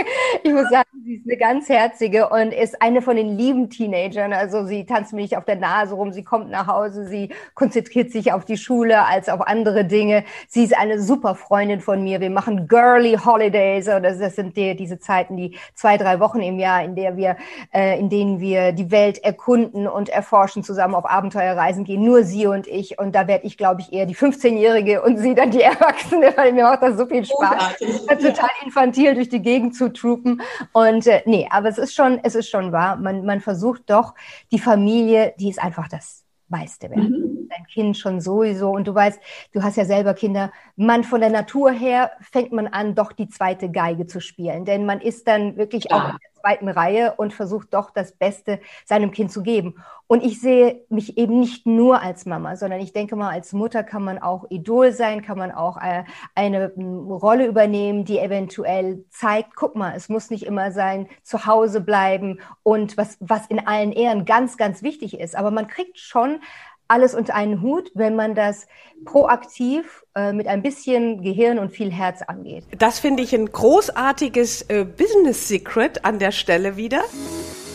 ich 0.42 0.52
muss 0.52 0.70
sagen, 0.70 0.88
sie 1.04 1.16
ist 1.16 1.26
eine 1.26 1.36
ganz 1.36 1.68
herzige 1.68 2.30
und 2.30 2.52
ist 2.52 2.80
eine 2.80 3.02
von 3.02 3.16
den 3.16 3.36
lieben 3.36 3.68
Teenagern. 3.68 4.32
Also 4.32 4.64
sie 4.64 4.86
tanzt 4.86 5.12
mir 5.12 5.20
nicht 5.20 5.36
auf 5.36 5.44
der 5.44 5.56
Nase 5.56 5.94
rum, 5.94 6.12
sie 6.12 6.24
kommt 6.24 6.50
nach 6.50 6.66
Hause, 6.66 7.06
sie 7.06 7.28
konzentriert 7.54 8.10
sich 8.10 8.32
auf 8.32 8.46
die 8.46 8.56
Schule 8.56 9.04
als 9.04 9.28
auf 9.28 9.42
andere 9.42 9.84
Dinge. 9.84 10.24
Sie 10.48 10.64
ist 10.64 10.76
eine 10.76 11.00
super 11.00 11.34
Freundin 11.34 11.80
von 11.80 12.02
mir. 12.02 12.20
Wir 12.20 12.30
machen 12.30 12.68
Girly 12.68 13.18
Holidays. 13.22 13.84
Das, 13.84 14.18
das 14.18 14.36
sind 14.36 14.56
die, 14.56 14.74
diese 14.76 14.98
Zeiten, 14.98 15.36
die 15.36 15.58
zwei, 15.74 15.98
drei 15.98 16.20
Wochen 16.20 16.40
im 16.40 16.58
Jahr, 16.58 16.82
in 16.82 16.94
der 16.96 17.18
wir, 17.18 17.36
äh, 17.72 17.98
in 17.98 18.08
denen 18.08 18.40
wir 18.40 18.72
die 18.72 18.90
Welt 18.90 19.22
erkunden 19.22 19.86
und 19.86 20.08
erforschen 20.08 20.53
Menschen 20.54 20.64
zusammen 20.64 20.94
auf 20.94 21.08
Abenteuerreisen 21.08 21.84
gehen, 21.84 22.04
nur 22.04 22.22
sie 22.22 22.46
und 22.46 22.66
ich. 22.66 22.98
Und 22.98 23.14
da 23.14 23.26
werde 23.26 23.46
ich, 23.46 23.56
glaube 23.56 23.80
ich, 23.80 23.92
eher 23.92 24.06
die 24.06 24.14
15-Jährige 24.14 25.02
und 25.02 25.18
sie 25.18 25.34
dann 25.34 25.50
die 25.50 25.62
Erwachsene, 25.62 26.32
weil 26.36 26.52
mir 26.52 26.64
macht 26.64 26.82
das 26.82 26.96
so 26.96 27.06
viel 27.06 27.24
Spaß. 27.24 27.78
Total 28.08 28.50
infantil 28.64 29.14
durch 29.14 29.28
die 29.28 29.42
Gegend 29.42 29.74
zu 29.74 29.92
troopen. 29.92 30.42
Und 30.72 31.06
äh, 31.06 31.22
nee, 31.26 31.48
aber 31.50 31.68
es 31.68 31.78
ist 31.78 31.94
schon, 31.94 32.20
es 32.22 32.34
ist 32.34 32.48
schon 32.48 32.72
wahr. 32.72 32.96
Man, 32.96 33.24
man 33.24 33.40
versucht 33.40 33.82
doch, 33.86 34.14
die 34.52 34.58
Familie, 34.58 35.34
die 35.38 35.48
ist 35.48 35.60
einfach 35.60 35.88
das 35.88 36.24
meiste 36.48 36.88
Wert. 36.90 37.00
Mhm. 37.00 37.48
Dein 37.50 37.66
Kind 37.66 37.96
schon 37.96 38.20
sowieso. 38.20 38.70
Und 38.70 38.86
du 38.86 38.94
weißt, 38.94 39.20
du 39.52 39.62
hast 39.62 39.76
ja 39.76 39.84
selber 39.84 40.14
Kinder. 40.14 40.52
Man 40.76 41.02
von 41.02 41.20
der 41.20 41.30
Natur 41.30 41.72
her 41.72 42.12
fängt 42.20 42.52
man 42.52 42.68
an, 42.68 42.94
doch 42.94 43.12
die 43.12 43.28
zweite 43.28 43.70
Geige 43.70 44.06
zu 44.06 44.20
spielen. 44.20 44.64
Denn 44.64 44.86
man 44.86 45.00
ist 45.00 45.26
dann 45.26 45.56
wirklich 45.56 45.86
ja. 45.90 45.96
auch 45.96 46.04
in 46.10 46.16
der 46.22 46.33
zweiten 46.44 46.68
Reihe 46.68 47.14
und 47.16 47.32
versucht 47.32 47.72
doch 47.72 47.90
das 47.90 48.12
Beste 48.12 48.60
seinem 48.84 49.10
Kind 49.12 49.32
zu 49.32 49.42
geben. 49.42 49.76
Und 50.06 50.22
ich 50.22 50.40
sehe 50.40 50.82
mich 50.90 51.16
eben 51.16 51.40
nicht 51.40 51.66
nur 51.66 52.02
als 52.02 52.26
Mama, 52.26 52.56
sondern 52.56 52.80
ich 52.80 52.92
denke 52.92 53.16
mal, 53.16 53.30
als 53.30 53.54
Mutter 53.54 53.82
kann 53.82 54.04
man 54.04 54.18
auch 54.18 54.44
Idol 54.50 54.92
sein, 54.92 55.22
kann 55.22 55.38
man 55.38 55.50
auch 55.50 55.78
äh, 55.78 56.04
eine 56.34 56.74
Rolle 56.74 57.46
übernehmen, 57.46 58.04
die 58.04 58.18
eventuell 58.18 59.06
zeigt, 59.08 59.56
guck 59.56 59.74
mal, 59.74 59.94
es 59.96 60.10
muss 60.10 60.28
nicht 60.28 60.44
immer 60.44 60.72
sein, 60.72 61.08
zu 61.22 61.46
Hause 61.46 61.80
bleiben 61.80 62.40
und 62.62 62.98
was, 62.98 63.16
was 63.20 63.46
in 63.46 63.66
allen 63.66 63.92
Ehren 63.92 64.26
ganz, 64.26 64.58
ganz 64.58 64.82
wichtig 64.82 65.18
ist. 65.18 65.34
Aber 65.34 65.50
man 65.50 65.66
kriegt 65.66 65.98
schon 65.98 66.40
alles 66.88 67.14
unter 67.14 67.34
einen 67.34 67.62
Hut, 67.62 67.90
wenn 67.94 68.14
man 68.14 68.34
das 68.34 68.66
proaktiv 69.04 70.04
äh, 70.14 70.32
mit 70.32 70.46
ein 70.46 70.62
bisschen 70.62 71.22
Gehirn 71.22 71.58
und 71.58 71.70
viel 71.70 71.90
Herz 71.90 72.22
angeht. 72.22 72.64
Das 72.78 72.98
finde 72.98 73.22
ich 73.22 73.34
ein 73.34 73.50
großartiges 73.50 74.62
äh, 74.62 74.84
Business 74.84 75.48
Secret 75.48 76.04
an 76.04 76.18
der 76.18 76.32
Stelle 76.32 76.76
wieder. 76.76 77.02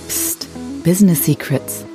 Psst, 0.07 0.47
Business 0.83 1.25
Secrets. 1.25 1.85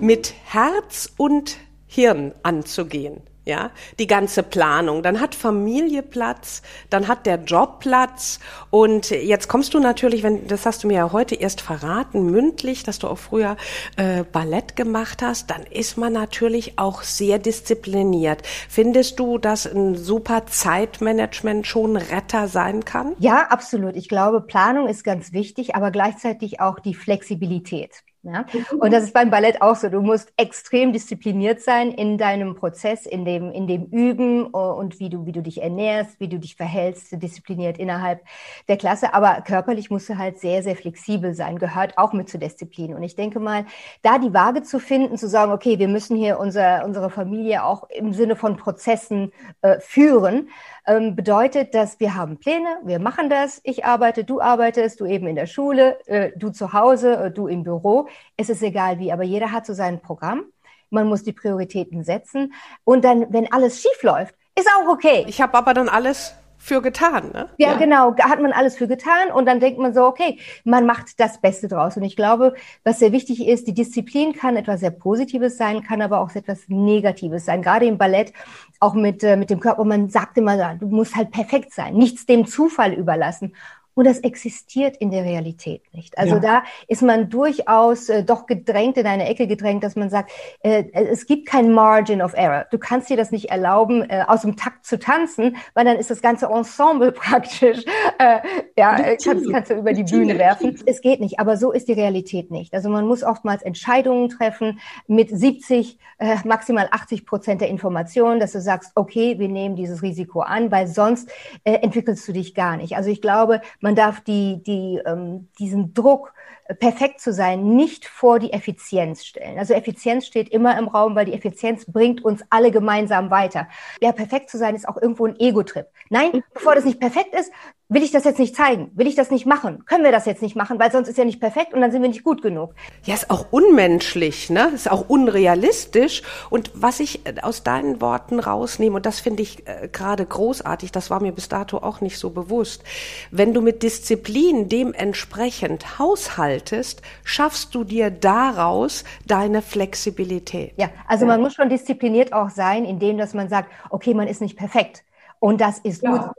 Mit 0.00 0.34
Herz 0.44 1.12
und 1.16 1.58
Hirn 1.86 2.32
anzugehen 2.42 3.22
ja, 3.44 3.70
die 3.98 4.06
ganze 4.06 4.42
Planung. 4.42 5.02
Dann 5.02 5.20
hat 5.20 5.34
Familie 5.34 6.02
Platz, 6.02 6.62
dann 6.90 7.08
hat 7.08 7.26
der 7.26 7.36
Job 7.36 7.80
Platz 7.80 8.38
und 8.70 9.10
jetzt 9.10 9.48
kommst 9.48 9.74
du 9.74 9.80
natürlich, 9.80 10.22
wenn 10.22 10.46
das 10.46 10.66
hast 10.66 10.84
du 10.84 10.88
mir 10.88 10.94
ja 10.94 11.12
heute 11.12 11.34
erst 11.34 11.60
verraten, 11.60 12.24
mündlich, 12.24 12.82
dass 12.82 12.98
du 12.98 13.08
auch 13.08 13.18
früher 13.18 13.56
äh, 13.96 14.24
Ballett 14.24 14.76
gemacht 14.76 15.22
hast, 15.22 15.50
dann 15.50 15.62
ist 15.64 15.96
man 15.96 16.12
natürlich 16.12 16.78
auch 16.78 17.02
sehr 17.02 17.38
diszipliniert. 17.38 18.42
Findest 18.68 19.18
du, 19.18 19.38
dass 19.38 19.66
ein 19.66 19.96
super 19.96 20.46
Zeitmanagement 20.46 21.66
schon 21.66 21.96
Retter 21.96 22.48
sein 22.48 22.84
kann? 22.84 23.14
Ja, 23.18 23.46
absolut. 23.48 23.96
Ich 23.96 24.08
glaube, 24.08 24.40
Planung 24.40 24.88
ist 24.88 25.02
ganz 25.04 25.32
wichtig, 25.32 25.74
aber 25.74 25.90
gleichzeitig 25.90 26.60
auch 26.60 26.78
die 26.78 26.94
Flexibilität. 26.94 28.04
Ja? 28.22 28.44
Und 28.78 28.92
das 28.92 29.04
ist 29.04 29.14
beim 29.14 29.30
Ballett 29.30 29.62
auch 29.62 29.76
so. 29.76 29.88
Du 29.88 30.02
musst 30.02 30.32
extrem 30.36 30.92
diszipliniert 30.92 31.62
sein 31.62 31.90
in 31.90 32.18
deinem 32.18 32.54
Prozess, 32.54 33.06
in 33.06 33.24
dem, 33.24 33.50
in 33.50 33.66
dem 33.66 33.86
Üben 33.86 34.46
äh, 34.46 34.58
und 34.58 35.00
wie 35.00 35.08
du, 35.08 35.24
wie 35.24 35.32
du 35.32 35.42
dich 35.42 35.62
ernährst, 35.62 36.20
wie 36.20 36.28
du 36.28 36.38
dich 36.38 36.54
verhältst, 36.54 37.22
diszipliniert 37.22 37.78
innerhalb 37.78 38.20
der 38.68 38.76
Klasse. 38.76 39.14
Aber 39.14 39.40
körperlich 39.40 39.90
musst 39.90 40.08
du 40.10 40.18
halt 40.18 40.38
sehr, 40.38 40.62
sehr 40.62 40.76
flexibel 40.76 41.34
sein, 41.34 41.58
gehört 41.58 41.96
auch 41.96 42.12
mit 42.12 42.28
zur 42.28 42.40
Disziplin. 42.40 42.94
Und 42.94 43.02
ich 43.02 43.16
denke 43.16 43.40
mal, 43.40 43.64
da 44.02 44.18
die 44.18 44.34
Waage 44.34 44.62
zu 44.62 44.80
finden, 44.80 45.16
zu 45.16 45.28
sagen, 45.28 45.52
okay, 45.52 45.78
wir 45.78 45.88
müssen 45.88 46.16
hier 46.16 46.38
unser, 46.38 46.84
unsere 46.84 47.08
Familie 47.08 47.64
auch 47.64 47.88
im 47.88 48.12
Sinne 48.12 48.36
von 48.36 48.56
Prozessen 48.58 49.32
äh, 49.62 49.80
führen, 49.80 50.50
ähm, 50.86 51.16
bedeutet, 51.16 51.74
dass 51.74 52.00
wir 52.00 52.14
haben 52.14 52.38
Pläne, 52.38 52.78
wir 52.84 52.98
machen 52.98 53.28
das, 53.30 53.60
ich 53.64 53.84
arbeite, 53.84 54.24
du 54.24 54.40
arbeitest, 54.40 55.00
du 55.00 55.06
eben 55.06 55.26
in 55.26 55.36
der 55.36 55.46
Schule, 55.46 55.98
äh, 56.06 56.32
du 56.36 56.50
zu 56.50 56.72
Hause, 56.72 57.16
äh, 57.16 57.30
du 57.30 57.46
im 57.46 57.62
Büro. 57.62 58.08
Es 58.36 58.50
ist 58.50 58.62
egal 58.62 58.98
wie, 58.98 59.12
aber 59.12 59.22
jeder 59.22 59.52
hat 59.52 59.66
so 59.66 59.74
sein 59.74 60.00
Programm. 60.00 60.44
Man 60.90 61.06
muss 61.06 61.22
die 61.22 61.32
Prioritäten 61.32 62.02
setzen. 62.02 62.52
Und 62.84 63.04
dann, 63.04 63.32
wenn 63.32 63.52
alles 63.52 63.80
schief 63.80 64.02
läuft, 64.02 64.34
ist 64.58 64.68
auch 64.68 64.88
okay. 64.88 65.24
Ich 65.28 65.40
habe 65.40 65.56
aber 65.56 65.72
dann 65.74 65.88
alles 65.88 66.34
für 66.62 66.82
getan, 66.82 67.30
ne? 67.32 67.48
Ja, 67.56 67.72
ja, 67.72 67.78
genau, 67.78 68.14
hat 68.16 68.40
man 68.40 68.52
alles 68.52 68.76
für 68.76 68.86
getan 68.86 69.32
und 69.34 69.46
dann 69.46 69.60
denkt 69.60 69.80
man 69.80 69.94
so, 69.94 70.04
okay, 70.04 70.38
man 70.62 70.84
macht 70.84 71.18
das 71.18 71.40
Beste 71.40 71.68
draus. 71.68 71.96
Und 71.96 72.02
ich 72.02 72.16
glaube, 72.16 72.54
was 72.84 72.98
sehr 72.98 73.12
wichtig 73.12 73.48
ist, 73.48 73.66
die 73.66 73.72
Disziplin 73.72 74.34
kann 74.34 74.56
etwas 74.56 74.80
sehr 74.80 74.90
Positives 74.90 75.56
sein, 75.56 75.82
kann 75.82 76.02
aber 76.02 76.20
auch 76.20 76.34
etwas 76.34 76.68
Negatives 76.68 77.46
sein. 77.46 77.62
Gerade 77.62 77.86
im 77.86 77.96
Ballett, 77.96 78.34
auch 78.78 78.92
mit, 78.92 79.24
äh, 79.24 79.36
mit 79.36 79.48
dem 79.48 79.58
Körper, 79.58 79.84
man 79.84 80.10
sagt 80.10 80.36
immer, 80.36 80.74
du 80.74 80.86
musst 80.86 81.16
halt 81.16 81.30
perfekt 81.30 81.72
sein, 81.72 81.94
nichts 81.94 82.26
dem 82.26 82.46
Zufall 82.46 82.92
überlassen. 82.92 83.54
Und 84.00 84.06
das 84.06 84.20
existiert 84.20 84.96
in 84.96 85.10
der 85.10 85.24
Realität 85.24 85.82
nicht. 85.92 86.16
Also 86.16 86.36
ja. 86.36 86.40
da 86.40 86.62
ist 86.88 87.02
man 87.02 87.28
durchaus 87.28 88.08
äh, 88.08 88.24
doch 88.24 88.46
gedrängt, 88.46 88.96
in 88.96 89.06
eine 89.06 89.28
Ecke 89.28 89.46
gedrängt, 89.46 89.84
dass 89.84 89.94
man 89.94 90.08
sagt, 90.08 90.32
äh, 90.62 90.84
es 90.94 91.26
gibt 91.26 91.46
kein 91.46 91.70
Margin 91.70 92.22
of 92.22 92.32
Error. 92.32 92.64
Du 92.70 92.78
kannst 92.78 93.10
dir 93.10 93.18
das 93.18 93.30
nicht 93.30 93.50
erlauben, 93.50 94.08
äh, 94.08 94.24
aus 94.26 94.40
dem 94.40 94.56
Takt 94.56 94.86
zu 94.86 94.98
tanzen, 94.98 95.58
weil 95.74 95.84
dann 95.84 95.98
ist 95.98 96.10
das 96.10 96.22
ganze 96.22 96.46
Ensemble 96.46 97.12
praktisch, 97.12 97.84
äh, 98.16 98.38
ja, 98.74 98.96
äh, 99.00 99.18
kannst, 99.22 99.52
kannst 99.52 99.70
du 99.70 99.74
über 99.74 99.92
die 99.92 100.04
Bühne 100.04 100.38
werfen. 100.38 100.78
Es 100.86 101.02
geht 101.02 101.20
nicht, 101.20 101.38
aber 101.38 101.58
so 101.58 101.70
ist 101.70 101.86
die 101.86 101.92
Realität 101.92 102.50
nicht. 102.50 102.72
Also 102.72 102.88
man 102.88 103.06
muss 103.06 103.22
oftmals 103.22 103.60
Entscheidungen 103.60 104.30
treffen 104.30 104.80
mit 105.08 105.28
70, 105.28 105.98
äh, 106.16 106.36
maximal 106.46 106.88
80 106.90 107.26
Prozent 107.26 107.60
der 107.60 107.68
Informationen, 107.68 108.40
dass 108.40 108.52
du 108.52 108.62
sagst, 108.62 108.92
okay, 108.94 109.38
wir 109.38 109.48
nehmen 109.48 109.76
dieses 109.76 110.00
Risiko 110.00 110.40
an, 110.40 110.70
weil 110.70 110.86
sonst 110.86 111.30
entwickelst 111.64 112.26
du 112.26 112.32
dich 112.32 112.54
gar 112.54 112.78
nicht. 112.78 112.96
Also 112.96 113.10
ich 113.10 113.20
glaube, 113.20 113.60
man 113.80 113.89
darf 113.94 114.20
die, 114.20 114.62
die, 114.62 115.00
ähm, 115.04 115.48
diesen 115.58 115.94
Druck, 115.94 116.32
äh, 116.66 116.74
perfekt 116.74 117.20
zu 117.20 117.32
sein, 117.32 117.74
nicht 117.76 118.06
vor 118.06 118.38
die 118.38 118.52
Effizienz 118.52 119.24
stellen. 119.24 119.58
Also 119.58 119.74
Effizienz 119.74 120.26
steht 120.26 120.48
immer 120.48 120.78
im 120.78 120.88
Raum, 120.88 121.14
weil 121.14 121.26
die 121.26 121.34
Effizienz 121.34 121.84
bringt 121.86 122.24
uns 122.24 122.42
alle 122.50 122.70
gemeinsam 122.70 123.30
weiter. 123.30 123.68
Ja, 124.00 124.12
perfekt 124.12 124.50
zu 124.50 124.58
sein 124.58 124.74
ist 124.74 124.88
auch 124.88 125.00
irgendwo 125.00 125.26
ein 125.26 125.38
Ego-Trip. 125.38 125.86
Nein, 126.08 126.30
mhm. 126.32 126.42
bevor 126.54 126.74
das 126.74 126.84
nicht 126.84 127.00
perfekt 127.00 127.34
ist, 127.34 127.52
will 127.90 128.04
ich 128.04 128.12
das 128.12 128.24
jetzt 128.24 128.38
nicht 128.38 128.56
zeigen? 128.56 128.90
Will 128.94 129.08
ich 129.08 129.16
das 129.16 129.30
nicht 129.30 129.46
machen? 129.46 129.84
Können 129.84 130.04
wir 130.04 130.12
das 130.12 130.24
jetzt 130.24 130.42
nicht 130.42 130.56
machen? 130.56 130.78
Weil 130.78 130.92
sonst 130.92 131.08
ist 131.08 131.18
ja 131.18 131.24
nicht 131.24 131.40
perfekt 131.40 131.74
und 131.74 131.80
dann 131.80 131.90
sind 131.90 132.02
wir 132.02 132.08
nicht 132.08 132.22
gut 132.22 132.40
genug. 132.40 132.72
Ja, 133.04 133.14
ist 133.14 133.30
auch 133.30 133.46
unmenschlich, 133.50 134.48
ne? 134.48 134.70
Ist 134.72 134.90
auch 134.90 135.08
unrealistisch. 135.08 136.22
Und 136.50 136.70
was 136.74 137.00
ich 137.00 137.26
äh, 137.26 137.40
aus 137.42 137.64
deinen 137.64 138.00
Worten 138.00 138.38
rausnehme, 138.38 138.96
und 138.96 139.06
das 139.06 139.18
finde 139.18 139.42
ich 139.42 139.66
äh, 139.66 139.88
gerade 139.92 140.24
großartig, 140.24 140.92
das 140.92 141.10
war 141.10 141.20
mir 141.20 141.32
bis 141.32 141.48
dato 141.48 141.78
auch 141.78 142.00
nicht 142.00 142.18
so 142.18 142.30
bewusst. 142.30 142.84
Wenn 143.32 143.52
du 143.52 143.60
mit 143.60 143.82
Disziplin 143.82 144.68
dementsprechend 144.68 145.98
haushaltest, 145.98 147.02
schaffst 147.24 147.74
du 147.74 147.82
dir 147.82 148.10
daraus 148.10 149.02
deine 149.26 149.62
Flexibilität. 149.62 150.74
Ja, 150.76 150.90
also 151.08 151.26
man 151.26 151.40
muss 151.40 151.54
schon 151.54 151.68
diszipliniert 151.68 152.32
auch 152.32 152.50
sein, 152.50 152.84
indem 152.84 153.18
dass 153.18 153.34
man 153.34 153.48
sagt, 153.48 153.72
okay, 153.90 154.14
man 154.14 154.28
ist 154.28 154.40
nicht 154.40 154.56
perfekt. 154.56 155.02
Und 155.40 155.60
das 155.60 155.80
ist 155.80 156.02
ja. 156.02 156.16
gut. 156.16 156.30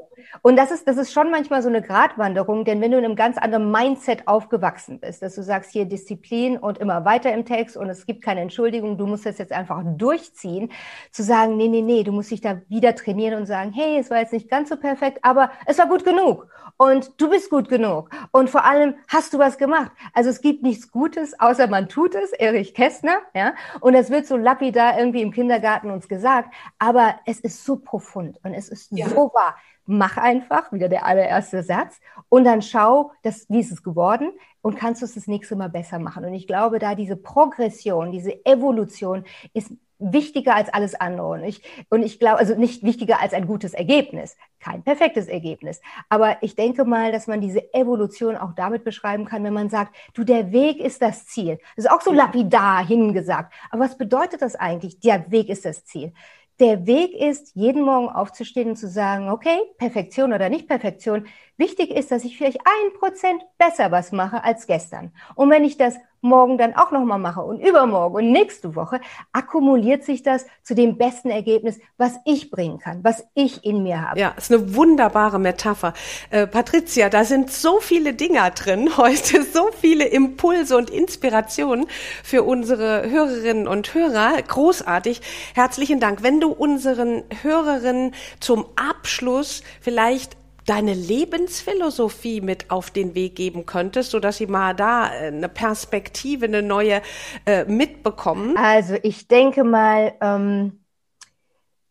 Und 0.42 0.56
das 0.56 0.72
ist, 0.72 0.88
das 0.88 0.98
ist 0.98 1.12
schon 1.12 1.30
manchmal 1.30 1.62
so 1.62 1.70
eine 1.70 1.82
Gratwanderung, 1.82 2.64
denn 2.64 2.82
wenn 2.82 2.92
du 2.92 2.98
in 2.98 3.06
einem 3.06 3.16
ganz 3.16 3.38
anderen 3.38 3.72
Mindset 3.72 4.28
aufgewachsen 4.28 5.00
bist, 5.00 5.22
dass 5.22 5.36
du 5.36 5.44
sagst, 5.44 5.72
hier 5.72 5.86
Disziplin 5.86 6.58
und 6.58 6.78
immer 6.78 7.06
weiter 7.06 7.34
im 7.34 7.46
Text 7.46 7.78
und 7.78 7.90
es 7.90 8.06
gibt 8.06 8.24
keine 8.24 8.42
Entschuldigung, 8.42 8.98
du 8.98 9.06
musst 9.06 9.26
das 9.26 9.38
jetzt 9.38 9.52
einfach 9.52 9.82
durchziehen, 9.98 10.72
zu 11.12 11.24
sagen, 11.24 11.58
nee, 11.58 11.68
nee, 11.68 11.82
nee, 11.82 12.04
du 12.04 12.12
musst 12.12 12.32
dich 12.32 12.42
da 12.42 12.62
wieder 12.70 12.96
trainieren 12.96 13.40
und 13.40 13.46
sagen, 13.46 13.72
hey, 13.74 13.98
es 13.98 14.10
war 14.10 14.20
jetzt 14.20 14.34
nicht 14.34 14.50
ganz 14.50 14.70
so 14.70 14.78
perfekt, 14.78 15.20
aber 15.22 15.52
es 15.66 15.78
war 15.78 15.88
gut 15.88 16.06
genug 16.06 16.48
und 16.78 17.20
du 17.22 17.30
bist 17.30 17.50
gut 17.50 17.70
genug 17.70 18.10
und 18.32 18.50
vor 18.50 18.66
allem 18.66 18.96
hast 19.08 19.34
du 19.34 19.40
was 19.40 19.58
gemacht. 19.58 19.92
Also 20.14 20.30
es 20.30 20.42
gibt 20.42 20.64
nichts 20.64 20.92
Gutes, 20.92 21.40
außer 21.40 21.68
man 21.68 21.90
tut 21.90 22.16
es, 22.16 22.32
Erich 22.32 22.74
Kästner, 22.74 23.18
ja, 23.36 23.54
und 23.82 23.94
es 23.94 24.10
wird 24.10 24.26
so 24.26 24.38
lapidar 24.38 24.98
irgendwie 24.98 25.22
im 25.22 25.32
Kindergarten 25.32 25.92
uns 25.92 26.08
gesagt, 26.08 26.54
aber 26.80 27.16
es 27.26 27.40
ist 27.40 27.66
so 27.66 27.76
profund 27.76 28.40
und 28.44 28.54
es 28.54 28.70
ist 28.70 28.91
ja. 28.92 29.10
so 29.10 29.32
wahr 29.34 29.56
mach 29.86 30.18
einfach, 30.18 30.72
wieder 30.72 30.90
der 30.90 31.06
allererste 31.06 31.64
Satz, 31.64 32.00
und 32.30 32.46
dann 32.46 32.62
schau, 32.62 33.12
das, 33.24 33.46
wie 33.50 33.60
ist 33.60 33.72
es 33.72 33.84
geworden 33.84 34.32
und 34.62 34.78
kannst 34.78 35.02
du 35.02 35.06
es 35.06 35.16
das 35.16 35.28
nächste 35.28 35.56
Mal 35.56 35.70
besser 35.70 36.00
machen. 36.00 36.24
Und 36.24 36.34
ich 36.34 36.48
glaube, 36.48 36.80
da 36.80 36.96
diese 36.96 37.18
Progression, 37.18 38.12
diese 38.12 38.46
Evolution 38.46 39.26
ist 39.54 39.72
wichtiger 40.04 40.56
als 40.56 40.74
alles 40.74 40.96
andere. 40.96 41.28
Und 41.28 41.44
ich, 41.44 41.62
und 41.90 42.02
ich 42.02 42.20
glaube, 42.20 42.40
also 42.40 42.56
nicht 42.56 42.84
wichtiger 42.84 43.22
als 43.22 43.34
ein 43.34 43.46
gutes 43.46 43.74
Ergebnis, 43.74 44.36
kein 44.60 44.82
perfektes 44.82 45.28
Ergebnis. 45.28 45.80
Aber 46.10 46.38
ich 46.42 46.56
denke 46.56 46.86
mal, 46.86 47.12
dass 47.12 47.28
man 47.28 47.40
diese 47.42 47.72
Evolution 47.74 48.36
auch 48.36 48.54
damit 48.54 48.84
beschreiben 48.84 49.26
kann, 49.26 49.44
wenn 49.44 49.54
man 49.54 49.70
sagt, 49.70 49.96
du, 50.14 50.24
der 50.24 50.52
Weg 50.52 50.80
ist 50.80 51.04
das 51.04 51.28
Ziel. 51.28 51.60
Das 51.76 51.86
ist 51.86 51.92
auch 51.92 52.02
so 52.02 52.12
lapidar 52.12 52.86
hingesagt. 52.86 53.54
Aber 53.70 53.84
was 53.84 53.98
bedeutet 53.98 54.42
das 54.42 54.56
eigentlich? 54.56 55.00
Der 55.00 55.30
Weg 55.32 55.50
ist 55.50 55.66
das 55.66 55.86
Ziel 55.86 56.14
der 56.60 56.86
Weg 56.86 57.14
ist, 57.14 57.56
jeden 57.56 57.82
Morgen 57.82 58.10
aufzustehen 58.10 58.70
und 58.70 58.76
zu 58.76 58.88
sagen, 58.88 59.30
okay, 59.30 59.58
Perfektion 59.78 60.34
oder 60.34 60.50
nicht 60.50 60.68
Perfektion. 60.68 61.28
Wichtig 61.58 61.90
ist, 61.92 62.12
dass 62.12 62.24
ich 62.24 62.38
vielleicht 62.38 62.60
ein 62.60 63.00
Prozent 63.00 63.42
besser 63.58 63.92
was 63.92 64.12
mache 64.12 64.44
als 64.44 64.68
gestern. 64.68 65.12
Und 65.36 65.50
wenn 65.50 65.64
ich 65.64 65.78
das 65.78 65.96
morgen 66.22 66.58
dann 66.58 66.76
auch 66.76 66.92
nochmal 66.92 67.20
mache 67.20 67.42
und 67.42 67.60
übermorgen 67.60 68.16
und 68.16 68.32
nächste 68.32 68.76
Woche, 68.76 69.02
akkumuliert 69.32 70.04
sich 70.04 70.24
das 70.24 70.46
zu 70.64 70.76
dem 70.76 70.98
besten 70.98 71.30
Ergebnis, 71.30 71.80
was 71.98 72.14
ich 72.26 72.52
bringen 72.52 72.80
kann, 72.80 73.04
was 73.04 73.26
ich 73.34 73.66
in 73.66 73.84
mir 73.84 74.02
habe. 74.02 74.20
Ja, 74.20 74.30
ist 74.38 74.52
eine 74.52 74.76
wunderbare 74.76 75.40
Metapher. 75.40 75.94
Äh, 76.30 76.48
Patricia, 76.48 77.10
da 77.10 77.24
sind 77.24 77.52
so 77.52 77.80
viele 77.80 78.14
Dinger 78.14 78.52
drin 78.52 78.92
heute, 78.98 79.44
so 79.44 79.70
viele 79.80 80.06
Impulse 80.06 80.78
und 80.78 80.90
Inspirationen 80.90 81.88
für 82.24 82.44
unsere 82.44 83.10
Hörerinnen 83.10 83.68
und 83.68 83.94
Hörer. 83.94 84.42
Großartig. 84.42 85.22
Herzlichen 85.56 86.00
Dank. 86.00 86.24
Wenn 86.24 86.40
du 86.40 86.50
unseren 86.52 87.24
Hörerinnen 87.42 88.14
zum 88.40 88.66
Abschluss 88.76 89.64
vielleicht 89.82 90.41
deine 90.66 90.94
Lebensphilosophie 90.94 92.42
mit 92.42 92.70
auf 92.72 92.92
den 92.92 93.16
Weg 93.16 93.36
geben 93.36 93.66
könntest, 93.66 94.12
so 94.12 94.20
dass 94.20 94.38
sie 94.38 94.48
mal 94.48 94.76
da 94.76 95.14
äh, 95.14 95.28
eine 95.28 95.50
Perspektive, 95.50 96.46
eine 96.46 96.62
neue 96.62 97.02
äh, 97.46 97.66
mitbekommen? 97.66 98.58
Also 98.58 98.96
ich 99.02 99.28
denke 99.28 99.64
mal, 99.64 100.14
ähm, 100.22 100.82